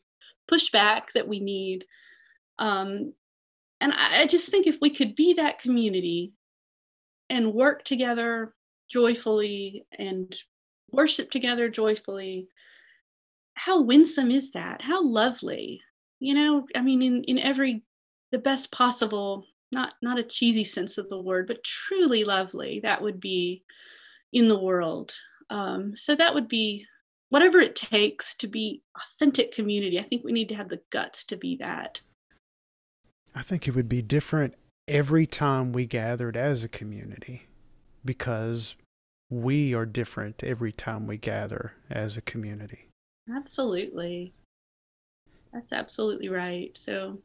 pushback 0.51 1.13
that 1.15 1.27
we 1.27 1.41
need. 1.41 1.87
Um, 2.59 3.15
and 3.81 3.93
I, 3.93 4.23
I 4.23 4.27
just 4.27 4.51
think 4.51 4.67
if 4.67 4.79
we 4.81 4.91
could 4.91 5.15
be 5.15 5.35
that 5.35 5.59
community 5.59 6.33
and 7.31 7.55
work 7.55 7.85
together 7.85 8.53
joyfully 8.91 9.87
and 9.99 10.35
worship 10.91 11.31
together 11.31 11.69
joyfully, 11.69 12.49
how 13.55 13.83
winsome 13.83 14.31
is 14.31 14.53
that? 14.53 14.83
How 14.83 15.05
lovely. 15.05 15.81
You 16.21 16.35
know, 16.35 16.67
I 16.75 16.83
mean, 16.83 17.03
in, 17.03 17.25
in 17.25 17.39
every 17.39 17.83
the 18.33 18.39
best 18.39 18.73
possible, 18.73 19.45
not 19.73 19.95
not 20.03 20.19
a 20.19 20.25
cheesy 20.25 20.65
sense 20.65 20.99
of 20.99 21.09
the 21.09 21.21
word, 21.21 21.47
but 21.47 21.65
truly 21.65 22.25
lovely, 22.25 22.81
that 22.81 23.03
would 23.03 23.21
be 23.21 23.63
in 24.33 24.49
the 24.49 24.59
world. 24.59 25.13
Um, 25.51 25.97
so 25.97 26.15
that 26.15 26.35
would 26.35 26.49
be 26.49 26.87
whatever 27.31 27.59
it 27.59 27.77
takes 27.77 28.35
to 28.37 28.49
be 28.49 28.83
authentic 28.97 29.53
community. 29.53 29.99
I 29.99 30.03
think 30.03 30.25
we 30.25 30.33
need 30.33 30.49
to 30.51 30.55
have 30.55 30.69
the 30.69 30.81
guts 30.91 31.25
to 31.27 31.37
be 31.37 31.57
that. 31.57 32.01
I 33.39 33.43
think 33.43 33.69
it 33.69 33.77
would 33.77 33.89
be 33.89 34.03
different 34.03 34.55
every 34.89 35.25
time 35.25 35.73
we 35.73 35.87
gathered 35.87 36.37
as 36.37 36.65
a 36.65 36.69
community 36.69 37.47
because 38.05 38.75
we 39.31 39.73
are 39.75 39.87
different 39.87 40.43
every 40.43 40.73
time 40.73 41.07
we 41.07 41.19
gather 41.19 41.75
as 41.89 42.17
a 42.17 42.21
community. 42.21 42.89
Absolutely. 43.33 44.33
That's 45.53 45.73
absolutely 45.73 46.29
right. 46.29 46.77
So 46.77 47.19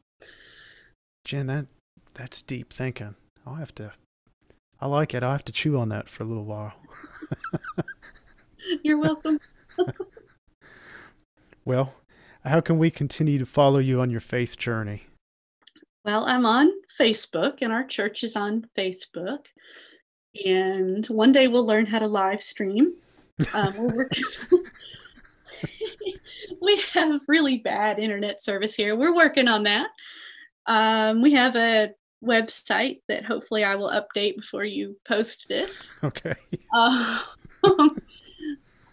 Jen, 1.24 1.48
that 1.48 1.66
that's 2.14 2.42
deep 2.42 2.72
thinking. 2.72 3.16
I'll 3.44 3.56
have 3.56 3.74
to 3.74 3.90
I 4.80 4.86
like 4.86 5.14
it. 5.14 5.24
I'll 5.24 5.32
have 5.32 5.44
to 5.46 5.52
chew 5.52 5.76
on 5.80 5.88
that 5.88 6.08
for 6.08 6.22
a 6.22 6.26
little 6.26 6.44
while. 6.44 6.74
You're 8.84 9.00
welcome. 9.00 9.40
well, 11.64 11.92
how 12.44 12.60
can 12.60 12.78
we 12.78 12.92
continue 12.92 13.40
to 13.40 13.46
follow 13.46 13.80
you 13.80 14.00
on 14.00 14.12
your 14.12 14.20
faith 14.20 14.56
journey? 14.56 15.08
Well, 16.04 16.26
I'm 16.26 16.44
on 16.44 16.70
Facebook, 17.00 17.62
and 17.62 17.72
our 17.72 17.84
church 17.84 18.24
is 18.24 18.36
on 18.36 18.66
Facebook. 18.76 19.46
And 20.44 21.06
one 21.06 21.32
day 21.32 21.48
we'll 21.48 21.66
learn 21.66 21.86
how 21.86 21.98
to 21.98 22.06
live 22.06 22.42
stream. 22.42 22.94
Um, 23.54 23.74
we're 23.76 23.96
working. 23.96 24.24
we 26.60 26.82
have 26.92 27.20
really 27.26 27.58
bad 27.58 27.98
internet 27.98 28.42
service 28.42 28.74
here. 28.74 28.96
We're 28.96 29.14
working 29.14 29.48
on 29.48 29.62
that. 29.62 29.88
Um, 30.66 31.22
we 31.22 31.32
have 31.32 31.56
a 31.56 31.92
website 32.22 33.00
that 33.08 33.24
hopefully 33.24 33.64
I 33.64 33.74
will 33.74 33.90
update 33.90 34.36
before 34.36 34.64
you 34.64 34.96
post 35.06 35.46
this. 35.48 35.94
Okay. 36.04 36.34
Uh, 36.74 37.22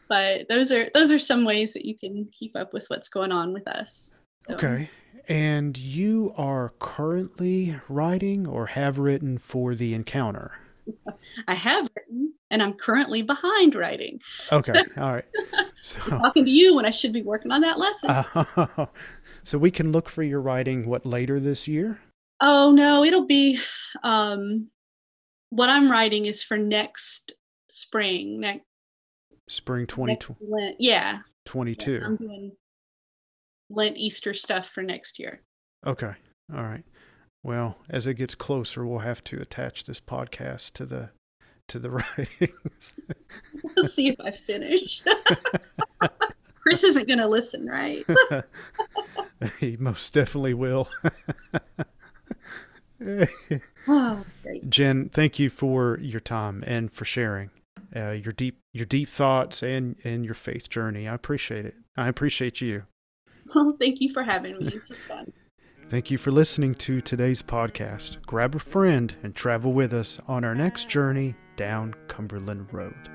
but 0.10 0.48
those 0.50 0.72
are 0.72 0.90
those 0.94 1.12
are 1.12 1.20
some 1.20 1.44
ways 1.44 1.74
that 1.74 1.86
you 1.86 1.98
can 1.98 2.30
keep 2.32 2.56
up 2.56 2.74
with 2.74 2.86
what's 2.88 3.10
going 3.10 3.32
on 3.32 3.52
with 3.52 3.68
us. 3.68 4.14
So. 4.48 4.56
Okay. 4.56 4.90
And 5.28 5.78
you 5.78 6.34
are 6.38 6.72
currently 6.80 7.80
writing 7.88 8.48
or 8.48 8.68
have 8.68 8.98
written 8.98 9.38
for 9.38 9.76
the 9.76 9.94
encounter? 9.94 10.52
I 11.48 11.54
have 11.54 11.88
written 11.96 12.34
and 12.50 12.62
I'm 12.62 12.74
currently 12.74 13.22
behind 13.22 13.76
writing. 13.76 14.20
Okay. 14.52 14.74
All 14.98 15.14
right. 15.14 15.26
So 15.82 16.00
talking 16.00 16.46
to 16.46 16.52
you 16.52 16.76
when 16.76 16.86
I 16.86 16.92
should 16.92 17.14
be 17.14 17.22
working 17.22 17.52
on 17.52 17.62
that 17.62 17.80
lesson. 17.80 18.10
Uh, 18.10 18.86
so 19.44 19.58
we 19.58 19.72
can 19.72 19.92
look 19.92 20.10
for 20.10 20.24
your 20.24 20.42
writing 20.42 20.88
what 20.88 21.06
later 21.06 21.40
this 21.40 21.68
year? 21.68 22.00
Oh 22.42 22.72
no, 22.72 23.04
it'll 23.04 23.26
be 23.28 23.60
um 24.04 24.70
what 25.50 25.70
I'm 25.70 25.92
writing 25.92 26.26
is 26.26 26.44
for 26.44 26.58
next 26.58 27.34
spring, 27.70 28.40
next 28.40 28.66
spring 29.48 29.88
2020. 29.88 30.76
Yeah. 30.80 31.20
22. 31.46 31.92
Yeah, 31.92 32.06
I'm 32.06 32.16
doing 32.18 32.52
Lent 33.72 33.98
Easter 33.98 34.34
stuff 34.34 34.70
for 34.70 34.84
next 34.84 35.20
year. 35.20 35.42
Okay. 35.86 36.14
All 36.54 36.64
right. 36.64 36.84
Well, 37.44 37.78
as 37.90 38.06
it 38.06 38.16
gets 38.16 38.36
closer, 38.36 38.86
we'll 38.86 39.00
have 39.00 39.24
to 39.26 39.42
attach 39.42 39.86
this 39.86 40.00
podcast 40.00 40.74
to 40.74 40.86
the 40.86 41.10
to 41.70 41.80
the 41.80 41.90
writings. 42.18 42.94
we'll 43.64 43.88
see 43.88 44.10
if 44.10 44.16
I 44.20 44.32
finish. 44.32 45.02
Chris 46.62 46.84
isn't 46.84 47.08
going 47.08 47.20
to 47.20 47.28
listen, 47.28 47.66
right? 47.66 48.06
he 49.60 49.78
most 49.78 50.14
definitely 50.14 50.54
will. 50.54 50.88
oh, 53.88 54.24
Jen, 54.70 55.10
thank 55.10 55.40
you 55.40 55.50
for 55.50 55.98
your 56.00 56.20
time 56.20 56.64
and 56.68 56.92
for 56.92 57.06
sharing 57.06 57.50
uh, 57.96 58.12
your 58.12 58.34
deep 58.34 58.60
your 58.74 58.86
deep 58.86 59.10
thoughts 59.10 59.64
and 59.64 59.96
and 60.04 60.26
your 60.26 60.34
faith 60.34 60.70
journey. 60.70 61.08
I 61.08 61.14
appreciate 61.14 61.66
it. 61.66 61.76
I 61.98 62.08
appreciate 62.08 62.62
you. 62.62 62.84
Well, 63.54 63.76
thank 63.80 64.02
you 64.02 64.12
for 64.14 64.24
having 64.24 64.58
me. 64.58 64.68
Is 64.68 65.06
fun. 65.06 65.32
Thank 65.90 66.10
you 66.10 66.18
for 66.18 66.32
listening 66.32 66.76
to 66.76 67.02
today's 67.02 67.42
podcast. 67.42 68.22
Grab 68.26 68.56
a 68.56 68.60
friend 68.60 69.14
and 69.24 69.36
travel 69.36 69.74
with 69.74 69.92
us 69.94 70.20
on 70.26 70.46
our 70.46 70.56
next 70.56 70.88
journey 70.88 71.36
down 71.58 71.94
Cumberland 72.08 72.68
Road. 72.72 73.10